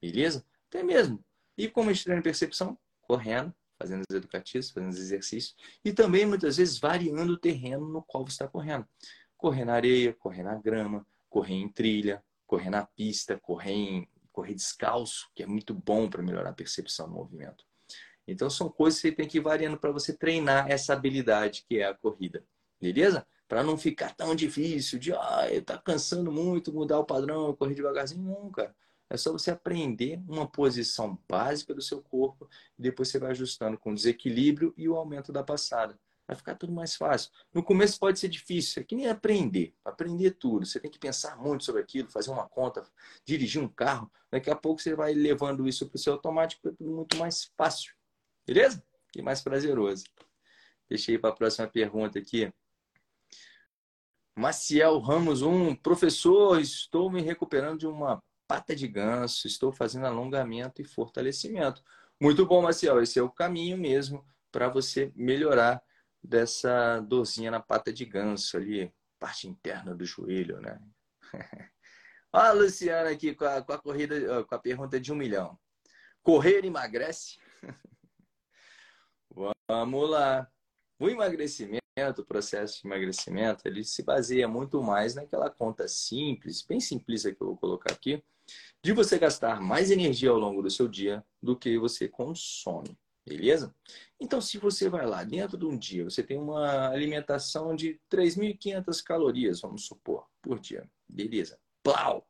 Beleza? 0.00 0.44
Até 0.68 0.82
mesmo. 0.82 1.24
E 1.56 1.68
como 1.68 1.90
a 1.90 1.92
gente 1.92 2.04
treina 2.04 2.20
a 2.20 2.24
percepção? 2.24 2.78
Correndo, 3.02 3.54
fazendo 3.78 4.02
os 4.08 4.14
educativos, 4.14 4.70
fazendo 4.70 4.90
os 4.90 4.98
exercícios, 4.98 5.54
e 5.84 5.92
também 5.92 6.26
muitas 6.26 6.56
vezes 6.56 6.78
variando 6.78 7.32
o 7.32 7.38
terreno 7.38 7.88
no 7.88 8.02
qual 8.02 8.24
você 8.24 8.32
está 8.32 8.48
correndo. 8.48 8.86
Correr 9.36 9.64
na 9.64 9.74
areia, 9.74 10.12
correr 10.14 10.42
na 10.42 10.56
grama, 10.56 11.06
correr 11.28 11.54
em 11.54 11.68
trilha, 11.68 12.24
correr 12.46 12.70
na 12.70 12.86
pista, 12.86 13.38
correr, 13.38 13.72
em, 13.72 14.08
correr 14.32 14.54
descalço, 14.54 15.28
que 15.34 15.42
é 15.42 15.46
muito 15.46 15.74
bom 15.74 16.08
para 16.08 16.22
melhorar 16.22 16.50
a 16.50 16.54
percepção 16.54 17.08
do 17.08 17.14
movimento. 17.14 17.64
Então 18.26 18.48
são 18.48 18.68
coisas 18.68 19.00
que 19.00 19.08
você 19.08 19.14
tem 19.14 19.28
que 19.28 19.38
ir 19.38 19.40
variando 19.40 19.78
para 19.78 19.90
você 19.90 20.12
treinar 20.12 20.70
essa 20.70 20.92
habilidade 20.92 21.64
que 21.68 21.78
é 21.78 21.84
a 21.84 21.94
corrida. 21.94 22.44
Beleza? 22.80 23.26
Para 23.46 23.62
não 23.62 23.76
ficar 23.76 24.14
tão 24.14 24.34
difícil 24.34 24.98
de, 24.98 25.12
ah, 25.12 25.46
tá 25.64 25.78
cansando 25.78 26.32
muito, 26.32 26.72
mudar 26.72 26.98
o 26.98 27.04
padrão, 27.04 27.54
correr 27.54 27.74
devagarzinho. 27.74 28.50
Cara. 28.50 28.74
É 29.08 29.16
só 29.16 29.30
você 29.30 29.50
aprender 29.50 30.20
uma 30.26 30.46
posição 30.46 31.18
básica 31.28 31.74
do 31.74 31.82
seu 31.82 32.02
corpo 32.02 32.48
e 32.78 32.82
depois 32.82 33.08
você 33.08 33.18
vai 33.18 33.30
ajustando 33.30 33.78
com 33.78 33.92
o 33.92 33.94
desequilíbrio 33.94 34.72
e 34.76 34.88
o 34.88 34.96
aumento 34.96 35.32
da 35.32 35.42
passada. 35.42 35.98
Vai 36.26 36.36
ficar 36.36 36.54
tudo 36.54 36.72
mais 36.72 36.96
fácil. 36.96 37.30
No 37.52 37.62
começo 37.62 37.98
pode 38.00 38.18
ser 38.18 38.28
difícil, 38.28 38.82
é 38.82 38.84
que 38.84 38.96
nem 38.96 39.08
aprender. 39.08 39.74
Aprender 39.84 40.30
tudo. 40.32 40.64
Você 40.64 40.80
tem 40.80 40.90
que 40.90 40.98
pensar 40.98 41.36
muito 41.36 41.64
sobre 41.64 41.82
aquilo, 41.82 42.10
fazer 42.10 42.30
uma 42.30 42.48
conta, 42.48 42.82
dirigir 43.26 43.62
um 43.62 43.68
carro. 43.68 44.10
Daqui 44.30 44.50
a 44.50 44.56
pouco 44.56 44.80
você 44.80 44.94
vai 44.94 45.12
levando 45.12 45.68
isso 45.68 45.86
para 45.86 45.96
o 45.96 45.98
seu 45.98 46.14
automático, 46.14 46.66
é 46.66 46.72
tudo 46.72 46.90
muito 46.90 47.16
mais 47.18 47.52
fácil. 47.56 47.93
Beleza? 48.46 48.82
E 49.16 49.22
mais 49.22 49.40
prazeroso. 49.40 50.04
Deixei 50.88 51.18
para 51.18 51.30
a 51.30 51.34
próxima 51.34 51.66
pergunta 51.66 52.18
aqui. 52.18 52.52
Maciel 54.36 54.98
Ramos 54.98 55.42
1, 55.42 55.76
professor, 55.76 56.60
estou 56.60 57.10
me 57.10 57.22
recuperando 57.22 57.78
de 57.78 57.86
uma 57.86 58.22
pata 58.46 58.74
de 58.74 58.86
ganso, 58.88 59.46
estou 59.46 59.72
fazendo 59.72 60.06
alongamento 60.06 60.82
e 60.82 60.84
fortalecimento. 60.84 61.82
Muito 62.20 62.44
bom, 62.44 62.60
Marcel. 62.60 63.00
Esse 63.00 63.18
é 63.18 63.22
o 63.22 63.30
caminho 63.30 63.78
mesmo 63.78 64.24
para 64.50 64.68
você 64.68 65.12
melhorar 65.14 65.82
dessa 66.22 67.00
dorzinha 67.00 67.50
na 67.50 67.60
pata 67.60 67.92
de 67.92 68.04
ganso 68.04 68.56
ali, 68.56 68.92
parte 69.18 69.48
interna 69.48 69.94
do 69.94 70.04
joelho, 70.04 70.60
né? 70.60 70.80
Olha 72.32 72.48
a 72.48 72.52
Luciana 72.52 73.10
aqui 73.10 73.34
com 73.34 73.44
a, 73.44 73.62
com 73.62 73.72
a 73.72 73.78
corrida, 73.78 74.44
com 74.44 74.54
a 74.54 74.58
pergunta 74.58 74.98
de 74.98 75.12
um 75.12 75.16
milhão. 75.16 75.58
Correr 76.22 76.64
emagrece? 76.64 77.38
Vamos 79.68 80.10
lá. 80.10 80.50
O 80.98 81.08
emagrecimento, 81.08 81.82
o 82.18 82.24
processo 82.24 82.80
de 82.80 82.86
emagrecimento, 82.86 83.66
ele 83.66 83.82
se 83.82 84.02
baseia 84.02 84.46
muito 84.46 84.82
mais 84.82 85.14
naquela 85.14 85.50
conta 85.50 85.88
simples, 85.88 86.62
bem 86.62 86.80
simplista 86.80 87.32
que 87.34 87.40
eu 87.40 87.48
vou 87.48 87.56
colocar 87.56 87.92
aqui, 87.92 88.22
de 88.82 88.92
você 88.92 89.18
gastar 89.18 89.60
mais 89.60 89.90
energia 89.90 90.30
ao 90.30 90.38
longo 90.38 90.62
do 90.62 90.70
seu 90.70 90.86
dia 90.86 91.24
do 91.42 91.56
que 91.56 91.78
você 91.78 92.08
consome. 92.08 92.96
Beleza? 93.26 93.74
Então, 94.20 94.38
se 94.38 94.58
você 94.58 94.88
vai 94.90 95.06
lá 95.06 95.24
dentro 95.24 95.56
de 95.56 95.64
um 95.64 95.78
dia, 95.78 96.04
você 96.04 96.22
tem 96.22 96.38
uma 96.38 96.90
alimentação 96.90 97.74
de 97.74 97.98
3.500 98.10 99.02
calorias, 99.02 99.62
vamos 99.62 99.86
supor, 99.86 100.26
por 100.42 100.60
dia. 100.60 100.86
Beleza. 101.08 101.58
Plau! 101.82 102.26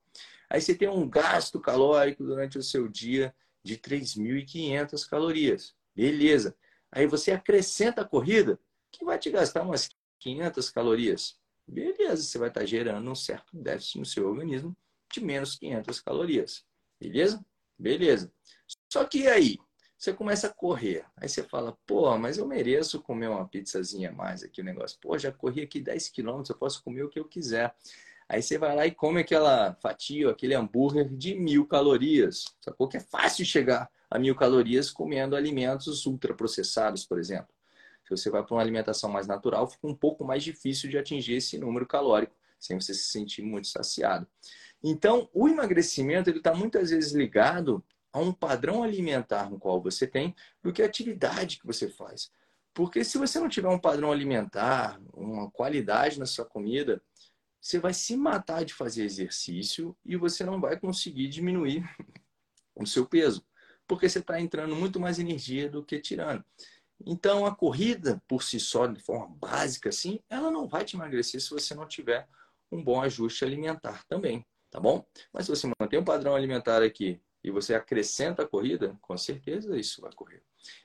Aí 0.48 0.60
você 0.60 0.72
tem 0.72 0.88
um 0.88 1.08
gasto 1.08 1.58
calórico 1.58 2.22
durante 2.22 2.58
o 2.58 2.62
seu 2.62 2.86
dia 2.86 3.34
de 3.64 3.76
3.500 3.76 5.08
calorias. 5.08 5.74
Beleza. 5.96 6.56
Aí 6.94 7.08
você 7.08 7.32
acrescenta 7.32 8.02
a 8.02 8.04
corrida, 8.04 8.56
que 8.92 9.04
vai 9.04 9.18
te 9.18 9.28
gastar 9.28 9.62
umas 9.62 9.90
500 10.20 10.70
calorias. 10.70 11.36
Beleza, 11.66 12.22
você 12.22 12.38
vai 12.38 12.48
estar 12.48 12.64
gerando 12.64 13.10
um 13.10 13.16
certo 13.16 13.56
déficit 13.56 13.98
no 13.98 14.06
seu 14.06 14.28
organismo 14.28 14.76
de 15.12 15.20
menos 15.20 15.56
500 15.56 16.00
calorias. 16.00 16.64
Beleza? 17.00 17.44
Beleza. 17.76 18.32
Só 18.88 19.04
que 19.04 19.26
aí, 19.26 19.58
você 19.98 20.12
começa 20.12 20.46
a 20.46 20.54
correr. 20.54 21.04
Aí 21.16 21.28
você 21.28 21.42
fala, 21.42 21.76
pô, 21.84 22.16
mas 22.16 22.38
eu 22.38 22.46
mereço 22.46 23.02
comer 23.02 23.26
uma 23.26 23.48
pizzazinha 23.48 24.10
a 24.10 24.12
mais 24.12 24.44
aqui 24.44 24.60
o 24.60 24.64
negócio. 24.64 24.96
Pô, 25.00 25.18
já 25.18 25.32
corri 25.32 25.62
aqui 25.62 25.80
10 25.80 26.10
quilômetros, 26.10 26.50
eu 26.50 26.56
posso 26.56 26.80
comer 26.84 27.02
o 27.02 27.08
que 27.08 27.18
eu 27.18 27.24
quiser. 27.24 27.74
Aí 28.28 28.40
você 28.40 28.56
vai 28.56 28.76
lá 28.76 28.86
e 28.86 28.92
come 28.92 29.20
aquela 29.20 29.74
fatia, 29.82 30.30
aquele 30.30 30.54
hambúrguer 30.54 31.08
de 31.08 31.34
mil 31.34 31.66
calorias. 31.66 32.44
Sacou 32.60 32.86
que 32.86 32.98
é 32.98 33.00
fácil 33.00 33.44
chegar 33.44 33.90
a 34.14 34.18
mil 34.18 34.36
calorias 34.36 34.92
comendo 34.92 35.34
alimentos 35.34 36.06
ultraprocessados, 36.06 37.04
por 37.04 37.18
exemplo. 37.18 37.52
Se 38.04 38.10
você 38.10 38.30
vai 38.30 38.44
para 38.44 38.54
uma 38.54 38.62
alimentação 38.62 39.10
mais 39.10 39.26
natural, 39.26 39.66
fica 39.66 39.88
um 39.88 39.94
pouco 39.94 40.24
mais 40.24 40.44
difícil 40.44 40.88
de 40.88 40.96
atingir 40.96 41.34
esse 41.34 41.58
número 41.58 41.84
calórico, 41.84 42.32
sem 42.56 42.78
você 42.78 42.94
se 42.94 43.06
sentir 43.10 43.42
muito 43.42 43.66
saciado. 43.66 44.24
Então, 44.80 45.28
o 45.34 45.48
emagrecimento 45.48 46.30
ele 46.30 46.38
está 46.38 46.54
muitas 46.54 46.90
vezes 46.90 47.10
ligado 47.10 47.84
a 48.12 48.20
um 48.20 48.32
padrão 48.32 48.84
alimentar 48.84 49.50
no 49.50 49.58
qual 49.58 49.82
você 49.82 50.06
tem 50.06 50.32
do 50.62 50.72
que 50.72 50.80
a 50.80 50.86
atividade 50.86 51.58
que 51.58 51.66
você 51.66 51.88
faz. 51.88 52.30
Porque 52.72 53.02
se 53.02 53.18
você 53.18 53.40
não 53.40 53.48
tiver 53.48 53.68
um 53.68 53.80
padrão 53.80 54.12
alimentar, 54.12 55.00
uma 55.12 55.50
qualidade 55.50 56.20
na 56.20 56.26
sua 56.26 56.44
comida, 56.44 57.02
você 57.60 57.80
vai 57.80 57.92
se 57.92 58.16
matar 58.16 58.64
de 58.64 58.74
fazer 58.74 59.02
exercício 59.02 59.96
e 60.04 60.16
você 60.16 60.44
não 60.44 60.60
vai 60.60 60.78
conseguir 60.78 61.26
diminuir 61.26 61.82
o 62.76 62.86
seu 62.86 63.06
peso, 63.06 63.44
porque 63.86 64.08
você 64.08 64.18
está 64.18 64.40
entrando 64.40 64.74
muito 64.74 64.98
mais 64.98 65.18
energia 65.18 65.68
do 65.68 65.84
que 65.84 65.98
tirando. 65.98 66.44
Então, 67.04 67.44
a 67.44 67.54
corrida 67.54 68.22
por 68.28 68.42
si 68.42 68.58
só, 68.60 68.86
de 68.86 69.02
forma 69.02 69.28
básica, 69.36 69.88
assim, 69.88 70.20
ela 70.30 70.50
não 70.50 70.68
vai 70.68 70.84
te 70.84 70.96
emagrecer 70.96 71.40
se 71.40 71.50
você 71.50 71.74
não 71.74 71.86
tiver 71.86 72.28
um 72.70 72.82
bom 72.82 73.00
ajuste 73.00 73.44
alimentar 73.44 74.04
também 74.06 74.46
tá 74.74 74.80
bom? 74.80 75.06
Mas 75.32 75.46
se 75.46 75.50
você 75.50 75.70
mantém 75.78 76.00
um 76.00 76.04
padrão 76.04 76.34
alimentar 76.34 76.82
aqui 76.82 77.20
e 77.44 77.50
você 77.50 77.76
acrescenta 77.76 78.42
a 78.42 78.48
corrida, 78.48 78.98
com 79.00 79.16
certeza 79.16 79.78
isso 79.78 80.02
vai 80.02 80.12
correr. 80.12 80.42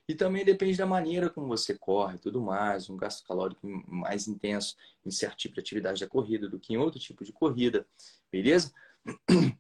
E 0.08 0.14
também 0.14 0.46
depende 0.46 0.78
da 0.78 0.86
maneira 0.86 1.28
como 1.28 1.48
você 1.48 1.76
corre, 1.76 2.20
tudo 2.20 2.40
mais, 2.40 2.88
um 2.88 2.96
gasto 2.96 3.26
calórico 3.26 3.66
mais 3.88 4.28
intenso 4.28 4.76
em 5.04 5.10
certo 5.10 5.38
tipo 5.38 5.56
de 5.56 5.62
atividade 5.62 6.02
da 6.02 6.08
corrida 6.08 6.48
do 6.48 6.60
que 6.60 6.74
em 6.74 6.78
outro 6.78 7.00
tipo 7.00 7.26
de 7.26 7.34
corrida, 7.34 7.84
beleza? 8.32 8.72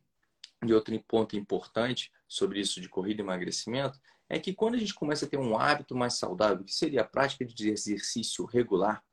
E 0.65 0.73
outro 0.73 0.97
ponto 1.07 1.37
importante 1.37 2.11
sobre 2.27 2.59
isso 2.59 2.81
de 2.81 2.89
corrida 2.89 3.21
e 3.21 3.23
emagrecimento 3.23 3.99
é 4.27 4.37
que 4.37 4.53
quando 4.53 4.75
a 4.75 4.77
gente 4.77 4.93
começa 4.93 5.25
a 5.25 5.29
ter 5.29 5.37
um 5.37 5.57
hábito 5.57 5.95
mais 5.95 6.15
saudável, 6.15 6.63
que 6.63 6.73
seria 6.73 7.01
a 7.01 7.07
prática 7.07 7.45
de 7.45 7.69
exercício 7.69 8.45
regular 8.45 9.03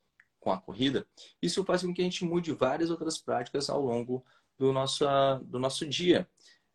com 0.40 0.52
a 0.52 0.58
corrida, 0.58 1.06
isso 1.40 1.64
faz 1.64 1.82
com 1.82 1.94
que 1.94 2.02
a 2.02 2.04
gente 2.04 2.24
mude 2.24 2.52
várias 2.52 2.90
outras 2.90 3.16
práticas 3.18 3.70
ao 3.70 3.80
longo 3.80 4.24
do 4.58 4.72
nosso, 4.72 5.04
do 5.42 5.58
nosso 5.58 5.86
dia. 5.86 6.28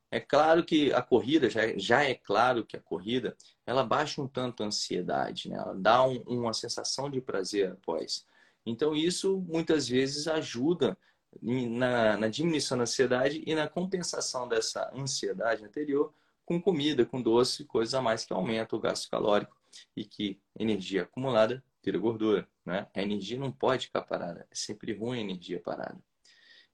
É 0.10 0.19
claro 0.19 0.65
que 0.65 0.91
a 0.91 1.01
corrida, 1.01 1.49
já, 1.49 1.62
já 1.77 2.03
é 2.03 2.13
claro 2.13 2.65
que 2.65 2.75
a 2.75 2.81
corrida, 2.81 3.36
ela 3.65 3.84
baixa 3.84 4.21
um 4.21 4.27
tanto 4.27 4.62
a 4.62 4.65
ansiedade, 4.65 5.49
né? 5.49 5.55
ela 5.55 5.73
dá 5.73 6.03
um, 6.03 6.21
uma 6.27 6.53
sensação 6.53 7.10
de 7.10 7.21
prazer 7.21 7.71
após. 7.71 8.25
Então, 8.65 8.93
isso 8.93 9.39
muitas 9.47 9.88
vezes 9.88 10.27
ajuda 10.27 10.97
na, 11.41 12.17
na 12.17 12.27
diminuição 12.27 12.77
da 12.77 12.83
ansiedade 12.83 13.43
e 13.45 13.55
na 13.55 13.67
compensação 13.67 14.47
dessa 14.47 14.91
ansiedade 14.93 15.63
anterior 15.63 16.13
com 16.45 16.61
comida, 16.61 17.05
com 17.05 17.21
doce, 17.21 17.63
coisas 17.65 17.93
a 17.93 18.01
mais 18.01 18.25
que 18.25 18.33
aumentam 18.33 18.77
o 18.77 18.81
gasto 18.81 19.09
calórico 19.09 19.55
e 19.95 20.03
que 20.03 20.41
energia 20.59 21.03
acumulada 21.03 21.63
vira 21.83 21.97
gordura. 21.97 22.47
Né? 22.65 22.87
A 22.93 23.01
energia 23.01 23.39
não 23.39 23.51
pode 23.51 23.87
ficar 23.87 24.01
parada, 24.01 24.47
é 24.51 24.55
sempre 24.55 24.93
ruim 24.93 25.19
a 25.19 25.21
energia 25.21 25.61
parada. 25.61 25.97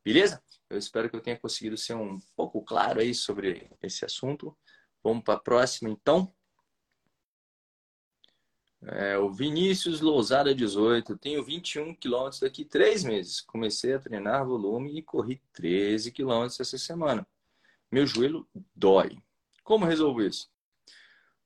Beleza? 0.04 0.42
Eu 0.70 0.78
espero 0.78 1.10
que 1.10 1.16
eu 1.16 1.22
tenha 1.22 1.38
conseguido 1.38 1.78
ser 1.78 1.94
um 1.94 2.18
pouco 2.36 2.62
claro 2.64 3.00
aí 3.00 3.14
sobre 3.14 3.70
esse 3.82 4.06
assunto. 4.06 4.58
Vamos 5.04 5.24
para 5.24 5.36
a 5.36 5.40
próxima, 5.40 5.90
então. 5.90 6.34
É, 8.84 9.18
o 9.18 9.32
Vinícius 9.32 10.02
Lousada 10.02 10.54
18. 10.54 11.18
Tenho 11.18 11.44
21 11.44 11.96
quilômetros 11.96 12.40
daqui 12.40 12.64
três 12.64 13.04
meses. 13.04 13.42
Comecei 13.42 13.94
a 13.94 14.00
treinar 14.00 14.46
volume 14.46 14.98
e 14.98 15.02
corri 15.02 15.42
13 15.54 16.12
quilômetros 16.12 16.60
essa 16.60 16.78
semana. 16.78 17.26
Meu 17.92 18.06
joelho 18.06 18.48
dói. 18.76 19.18
Como 19.64 19.86
resolvo 19.86 20.22
isso? 20.22 20.50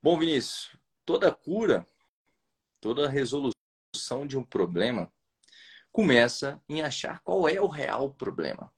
Bom, 0.01 0.17
Vinícius, 0.17 0.75
toda 1.05 1.31
cura, 1.31 1.85
toda 2.79 3.07
resolução 3.09 4.27
de 4.27 4.37
um 4.37 4.43
problema 4.43 5.11
começa 5.91 6.61
em 6.67 6.81
achar 6.81 7.19
qual 7.21 7.47
é 7.47 7.59
o 7.59 7.67
real 7.67 8.13
problema. 8.13 8.71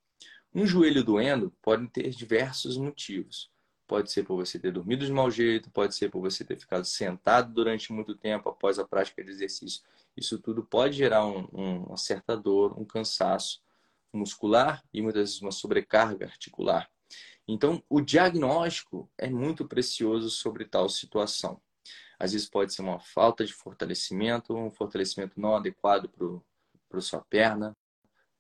Um 0.53 0.65
joelho 0.65 1.03
doendo 1.03 1.51
pode 1.61 1.87
ter 1.87 2.09
diversos 2.09 2.77
motivos. 2.77 3.52
Pode 3.93 4.11
ser 4.11 4.23
por 4.23 4.37
você 4.37 4.57
ter 4.57 4.71
dormido 4.71 5.05
de 5.05 5.11
mau 5.11 5.29
jeito, 5.29 5.69
pode 5.69 5.93
ser 5.93 6.09
por 6.09 6.19
você 6.19 6.43
ter 6.43 6.57
ficado 6.57 6.83
sentado 6.83 7.53
durante 7.53 7.93
muito 7.93 8.15
tempo 8.15 8.49
após 8.49 8.79
a 8.79 8.87
prática 8.87 9.23
de 9.23 9.29
exercício 9.29 9.83
isso 10.15 10.39
tudo 10.39 10.63
pode 10.63 10.95
gerar 10.95 11.25
um, 11.25 11.47
um, 11.51 11.83
uma 11.83 11.97
certa 11.97 12.37
dor, 12.37 12.79
um 12.79 12.85
cansaço 12.85 13.61
muscular 14.11 14.83
e 14.93 15.01
muitas 15.01 15.21
vezes 15.21 15.41
uma 15.41 15.51
sobrecarga 15.51 16.25
articular. 16.25 16.89
Então, 17.47 17.83
o 17.89 17.99
diagnóstico 17.99 19.09
é 19.17 19.29
muito 19.29 19.67
precioso 19.67 20.29
sobre 20.29 20.65
tal 20.65 20.87
situação. 20.87 21.61
Às 22.17 22.31
vezes 22.31 22.47
pode 22.47 22.73
ser 22.73 22.83
uma 22.83 22.99
falta 22.99 23.43
de 23.43 23.53
fortalecimento, 23.53 24.55
um 24.55 24.71
fortalecimento 24.71 25.39
não 25.39 25.55
adequado 25.55 26.09
para 26.89 27.01
sua 27.01 27.21
perna, 27.21 27.75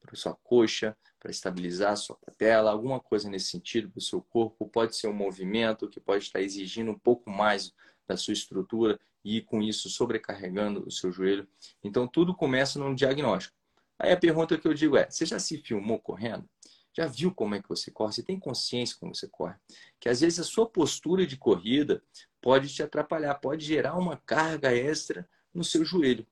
para 0.03 0.15
sua 0.15 0.35
coxa, 0.35 0.95
para 1.19 1.31
estabilizar 1.31 1.93
a 1.93 1.95
sua 1.95 2.17
patela, 2.17 2.69
alguma 2.69 2.99
coisa 2.99 3.29
nesse 3.29 3.47
sentido 3.47 3.89
para 3.89 3.99
o 3.99 4.01
seu 4.01 4.21
corpo. 4.21 4.67
Pode 4.67 4.95
ser 4.95 5.07
um 5.07 5.13
movimento 5.13 5.89
que 5.89 5.99
pode 5.99 6.25
estar 6.25 6.41
exigindo 6.41 6.91
um 6.91 6.99
pouco 6.99 7.29
mais 7.29 7.73
da 8.05 8.17
sua 8.17 8.33
estrutura 8.33 8.99
e 9.23 9.41
com 9.41 9.61
isso 9.61 9.89
sobrecarregando 9.89 10.85
o 10.85 10.91
seu 10.91 11.11
joelho. 11.11 11.47
Então 11.83 12.07
tudo 12.07 12.35
começa 12.35 12.77
num 12.77 12.93
diagnóstico. 12.93 13.55
Aí 13.97 14.11
a 14.11 14.17
pergunta 14.17 14.57
que 14.57 14.67
eu 14.67 14.73
digo 14.73 14.97
é: 14.97 15.09
você 15.09 15.25
já 15.25 15.39
se 15.39 15.57
filmou 15.57 15.99
correndo? 15.99 16.47
Já 16.95 17.07
viu 17.07 17.33
como 17.33 17.55
é 17.55 17.61
que 17.61 17.69
você 17.69 17.89
corre? 17.89 18.13
Você 18.13 18.21
tem 18.21 18.39
consciência 18.39 18.97
como 18.99 19.15
você 19.15 19.27
corre? 19.27 19.55
Que 19.99 20.09
às 20.09 20.21
vezes 20.21 20.39
a 20.39 20.43
sua 20.43 20.69
postura 20.69 21.25
de 21.25 21.37
corrida 21.37 22.03
pode 22.41 22.67
te 22.67 22.83
atrapalhar, 22.83 23.33
pode 23.35 23.65
gerar 23.65 23.97
uma 23.97 24.17
carga 24.17 24.71
extra 24.71 25.27
no 25.53 25.63
seu 25.63 25.83
joelho. 25.83 26.27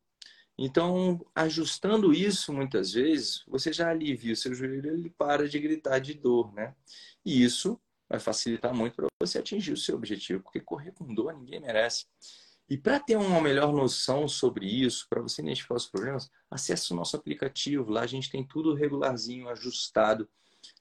Então, 0.58 1.26
ajustando 1.34 2.14
isso 2.14 2.54
muitas 2.54 2.94
vezes, 2.94 3.44
você 3.48 3.74
já 3.74 3.90
alivia 3.90 4.34
o 4.34 4.36
seu 4.36 4.54
joelho, 4.54 4.94
ele 4.94 5.10
para 5.10 5.48
de 5.48 5.60
gritar 5.60 6.00
de 6.00 6.14
dor, 6.14 6.54
né? 6.54 6.76
E 7.26 7.44
isso 7.44 7.80
vai 8.08 8.20
facilitar 8.20 8.74
muito 8.74 8.96
para 8.96 9.08
você 9.20 9.40
atingir 9.40 9.72
o 9.72 9.78
seu 9.78 9.96
objetivo, 9.96 10.44
porque 10.44 10.60
correr 10.60 10.92
com 10.92 11.14
dor 11.14 11.34
ninguém 11.34 11.60
merece. 11.60 12.06
E 12.72 12.78
para 12.78 13.02
ter 13.02 13.18
uma 13.18 13.42
melhor 13.42 13.74
noção 13.74 14.30
sobre 14.30 14.66
isso, 14.66 15.06
para 15.10 15.22
você 15.22 15.42
identificar 15.42 15.76
os 15.76 15.88
problemas, 15.88 16.32
acesse 16.50 16.94
o 16.94 16.96
nosso 16.96 17.18
aplicativo. 17.18 17.92
Lá 17.92 18.02
a 18.02 18.08
gente 18.08 18.32
tem 18.32 18.46
tudo 18.46 18.74
regularzinho, 18.74 19.50
ajustado. 19.50 20.30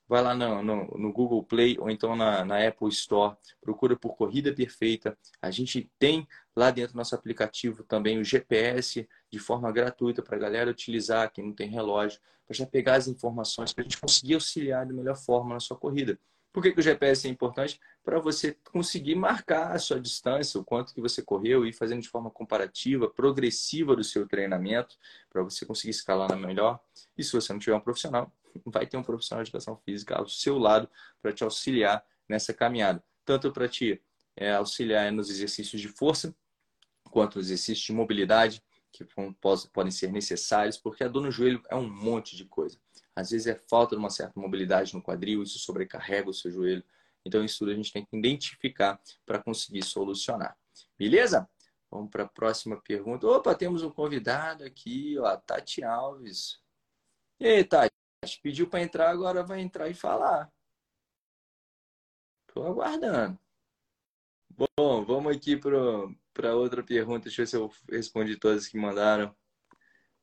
Vai 0.06 0.22
lá 0.22 0.32
no, 0.32 0.62
no, 0.62 0.84
no 0.96 1.12
Google 1.12 1.42
Play 1.42 1.76
ou 1.80 1.90
então 1.90 2.14
na, 2.14 2.44
na, 2.44 2.64
Apple 2.64 2.88
Store, 2.90 3.36
procura 3.60 3.96
por 3.96 4.16
Corrida 4.16 4.52
Perfeita. 4.52 5.18
A 5.42 5.50
gente 5.50 5.90
tem 5.98 6.28
lá 6.54 6.70
dentro 6.70 6.92
do 6.92 6.96
nosso 6.96 7.14
aplicativo 7.14 7.82
também 7.82 8.20
o 8.20 8.24
GPS 8.24 9.08
de 9.30 9.38
forma 9.38 9.70
gratuita 9.70 10.22
para 10.22 10.36
a 10.36 10.38
galera 10.38 10.70
utilizar, 10.70 11.30
quem 11.32 11.44
não 11.44 11.52
tem 11.52 11.68
relógio, 11.68 12.20
para 12.46 12.56
já 12.56 12.66
pegar 12.66 12.94
as 12.94 13.06
informações 13.06 13.72
para 13.72 13.82
a 13.82 13.84
gente 13.84 13.98
conseguir 13.98 14.34
auxiliar 14.34 14.84
da 14.84 14.92
melhor 14.92 15.16
forma 15.16 15.54
na 15.54 15.60
sua 15.60 15.76
corrida. 15.76 16.18
Por 16.52 16.62
que, 16.62 16.72
que 16.72 16.80
o 16.80 16.82
GPS 16.82 17.28
é 17.28 17.30
importante? 17.30 17.80
Para 18.02 18.18
você 18.18 18.56
conseguir 18.72 19.14
marcar 19.14 19.70
a 19.70 19.78
sua 19.78 20.00
distância, 20.00 20.58
o 20.58 20.64
quanto 20.64 20.92
que 20.92 21.00
você 21.00 21.22
correu 21.22 21.64
e 21.64 21.72
fazendo 21.72 22.02
de 22.02 22.08
forma 22.08 22.28
comparativa, 22.28 23.08
progressiva 23.08 23.94
do 23.94 24.02
seu 24.02 24.26
treinamento, 24.26 24.96
para 25.28 25.44
você 25.44 25.64
conseguir 25.64 25.90
escalar 25.90 26.28
na 26.28 26.36
melhor. 26.36 26.80
E 27.16 27.22
se 27.22 27.32
você 27.32 27.52
não 27.52 27.60
tiver 27.60 27.76
um 27.76 27.80
profissional, 27.80 28.32
vai 28.66 28.84
ter 28.84 28.96
um 28.96 29.02
profissional 29.02 29.44
de 29.44 29.48
educação 29.48 29.76
física 29.76 30.16
ao 30.16 30.28
seu 30.28 30.58
lado 30.58 30.90
para 31.22 31.32
te 31.32 31.44
auxiliar 31.44 32.04
nessa 32.28 32.52
caminhada. 32.52 33.02
Tanto 33.24 33.52
para 33.52 33.68
te 33.68 34.02
é, 34.36 34.52
auxiliar 34.52 35.12
nos 35.12 35.30
exercícios 35.30 35.80
de 35.80 35.88
força, 35.88 36.34
quanto 37.10 37.38
nos 37.38 37.46
exercícios 37.46 37.86
de 37.86 37.92
mobilidade, 37.92 38.60
que 38.92 39.04
podem 39.72 39.92
ser 39.92 40.10
necessários, 40.12 40.76
porque 40.76 41.04
a 41.04 41.08
dor 41.08 41.22
no 41.22 41.30
joelho 41.30 41.62
é 41.68 41.76
um 41.76 41.88
monte 41.88 42.36
de 42.36 42.44
coisa. 42.44 42.78
Às 43.14 43.30
vezes 43.30 43.46
é 43.46 43.54
falta 43.54 43.94
de 43.94 44.00
uma 44.00 44.10
certa 44.10 44.38
mobilidade 44.38 44.94
no 44.94 45.02
quadril, 45.02 45.42
isso 45.42 45.58
sobrecarrega 45.58 46.30
o 46.30 46.34
seu 46.34 46.50
joelho. 46.50 46.84
Então, 47.24 47.44
isso 47.44 47.58
tudo 47.58 47.72
a 47.72 47.74
gente 47.74 47.92
tem 47.92 48.04
que 48.04 48.16
identificar 48.16 49.00
para 49.26 49.42
conseguir 49.42 49.84
solucionar. 49.84 50.56
Beleza? 50.98 51.48
Vamos 51.90 52.10
para 52.10 52.22
a 52.22 52.28
próxima 52.28 52.80
pergunta. 52.80 53.26
Opa, 53.26 53.54
temos 53.54 53.82
um 53.82 53.90
convidado 53.90 54.64
aqui, 54.64 55.18
ó, 55.18 55.36
Tati 55.36 55.82
Alves. 55.82 56.60
E 57.38 57.46
aí, 57.46 57.64
Tati, 57.64 57.92
pediu 58.42 58.68
para 58.68 58.82
entrar, 58.82 59.10
agora 59.10 59.42
vai 59.42 59.60
entrar 59.60 59.88
e 59.88 59.94
falar. 59.94 60.50
Estou 62.48 62.66
aguardando. 62.66 63.38
Bom, 64.50 65.04
vamos 65.04 65.36
aqui 65.36 65.56
para 65.56 65.78
outra 66.54 66.82
pergunta. 66.82 67.24
Deixa 67.24 67.42
eu 67.42 67.44
ver 67.44 67.50
se 67.50 67.56
eu 67.56 67.72
respondi 67.90 68.36
todas 68.36 68.68
que 68.68 68.78
mandaram. 68.78 69.34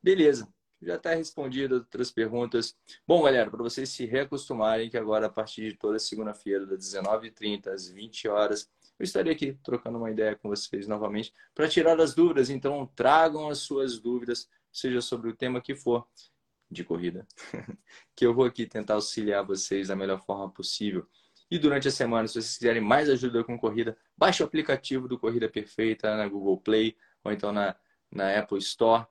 Beleza 0.02 0.48
já 0.82 0.96
está 0.96 1.14
respondido 1.14 1.76
outras 1.76 2.12
perguntas. 2.12 2.76
Bom, 3.08 3.24
galera, 3.24 3.50
para 3.50 3.64
vocês 3.64 3.90
se 3.90 4.06
reacostumarem 4.06 4.90
que 4.90 4.98
agora, 4.98 5.26
a 5.28 5.30
partir 5.30 5.72
de 5.72 5.78
toda 5.78 5.98
segunda-feira, 5.98 6.66
das 6.66 6.80
19h30 6.80 7.68
às 7.68 7.90
20 7.90 8.28
horas, 8.28 8.70
eu 9.00 9.04
estarei 9.04 9.34
aqui 9.34 9.54
trocando 9.64 9.98
uma 9.98 10.12
ideia 10.12 10.36
com 10.36 10.50
vocês 10.50 10.88
novamente 10.88 11.34
para 11.54 11.68
tirar 11.68 12.00
as 12.00 12.14
dúvidas. 12.14 12.50
Então, 12.50 12.86
tragam 12.96 13.50
as 13.50 13.60
suas 13.60 14.00
dúvidas, 14.00 14.48
seja 14.72 15.02
sobre 15.02 15.30
o 15.30 15.36
tema 15.36 15.62
que 15.62 15.76
for 15.76 16.08
de 16.70 16.84
corrida, 16.84 17.26
que 18.16 18.26
eu 18.26 18.34
vou 18.34 18.46
aqui 18.46 18.66
tentar 18.66 18.96
auxiliar 18.96 19.44
vocês 19.44 19.88
da 19.88 19.96
melhor 19.96 20.24
forma 20.26 20.50
possível. 20.52 21.08
E 21.50 21.58
durante 21.58 21.88
a 21.88 21.92
semana, 21.92 22.28
se 22.28 22.34
vocês 22.34 22.58
quiserem 22.58 22.82
mais 22.82 23.10
ajuda 23.10 23.44
com 23.44 23.58
corrida, 23.58 23.98
baixe 24.18 24.44
o 24.44 24.46
aplicativo 24.46 25.08
do 25.08 25.18
Corrida 25.18 25.48
Perfeita 25.48 26.16
na 26.18 26.28
Google 26.28 26.60
Play 26.60 26.98
ou 27.24 27.32
então 27.32 27.52
na, 27.52 27.76
na 28.12 28.38
Apple 28.38 28.58
Store 28.60 29.06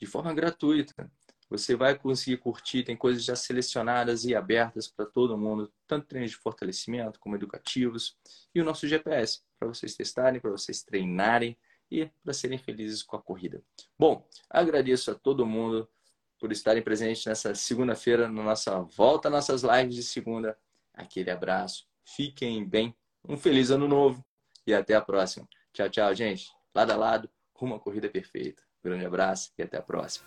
de 0.00 0.06
forma 0.06 0.32
gratuita. 0.32 1.10
Você 1.50 1.76
vai 1.76 1.96
conseguir 1.96 2.38
curtir, 2.38 2.82
tem 2.82 2.96
coisas 2.96 3.22
já 3.22 3.36
selecionadas 3.36 4.24
e 4.24 4.34
abertas 4.34 4.88
para 4.88 5.04
todo 5.04 5.36
mundo, 5.36 5.72
tanto 5.86 6.06
treinos 6.06 6.30
de 6.30 6.36
fortalecimento 6.36 7.20
como 7.20 7.36
educativos, 7.36 8.16
e 8.54 8.60
o 8.60 8.64
nosso 8.64 8.88
GPS, 8.88 9.42
para 9.58 9.68
vocês 9.68 9.94
testarem, 9.94 10.40
para 10.40 10.50
vocês 10.50 10.82
treinarem 10.82 11.56
e 11.90 12.10
para 12.22 12.32
serem 12.32 12.58
felizes 12.58 13.02
com 13.02 13.16
a 13.16 13.22
corrida. 13.22 13.62
Bom, 13.98 14.26
agradeço 14.48 15.10
a 15.10 15.14
todo 15.14 15.46
mundo 15.46 15.88
por 16.40 16.50
estarem 16.50 16.82
presentes 16.82 17.24
nessa 17.24 17.54
segunda-feira, 17.54 18.28
na 18.28 18.42
nossa 18.42 18.80
volta, 18.80 19.30
nossas 19.30 19.62
lives 19.62 19.94
de 19.94 20.02
segunda. 20.02 20.58
Aquele 20.94 21.30
abraço, 21.30 21.86
fiquem 22.04 22.64
bem, 22.64 22.94
um 23.28 23.36
feliz 23.36 23.70
ano 23.70 23.88
novo 23.88 24.24
e 24.66 24.72
até 24.72 24.94
a 24.94 25.00
próxima. 25.00 25.48
Tchau, 25.72 25.88
tchau, 25.90 26.14
gente. 26.14 26.46
Lado 26.74 26.92
a 26.92 26.96
lado, 26.96 27.30
rumo 27.54 27.74
à 27.74 27.80
corrida 27.80 28.08
perfeita. 28.08 28.62
Grande 28.82 29.04
abraço 29.04 29.50
e 29.58 29.62
até 29.62 29.76
a 29.78 29.82
próxima. 29.82 30.26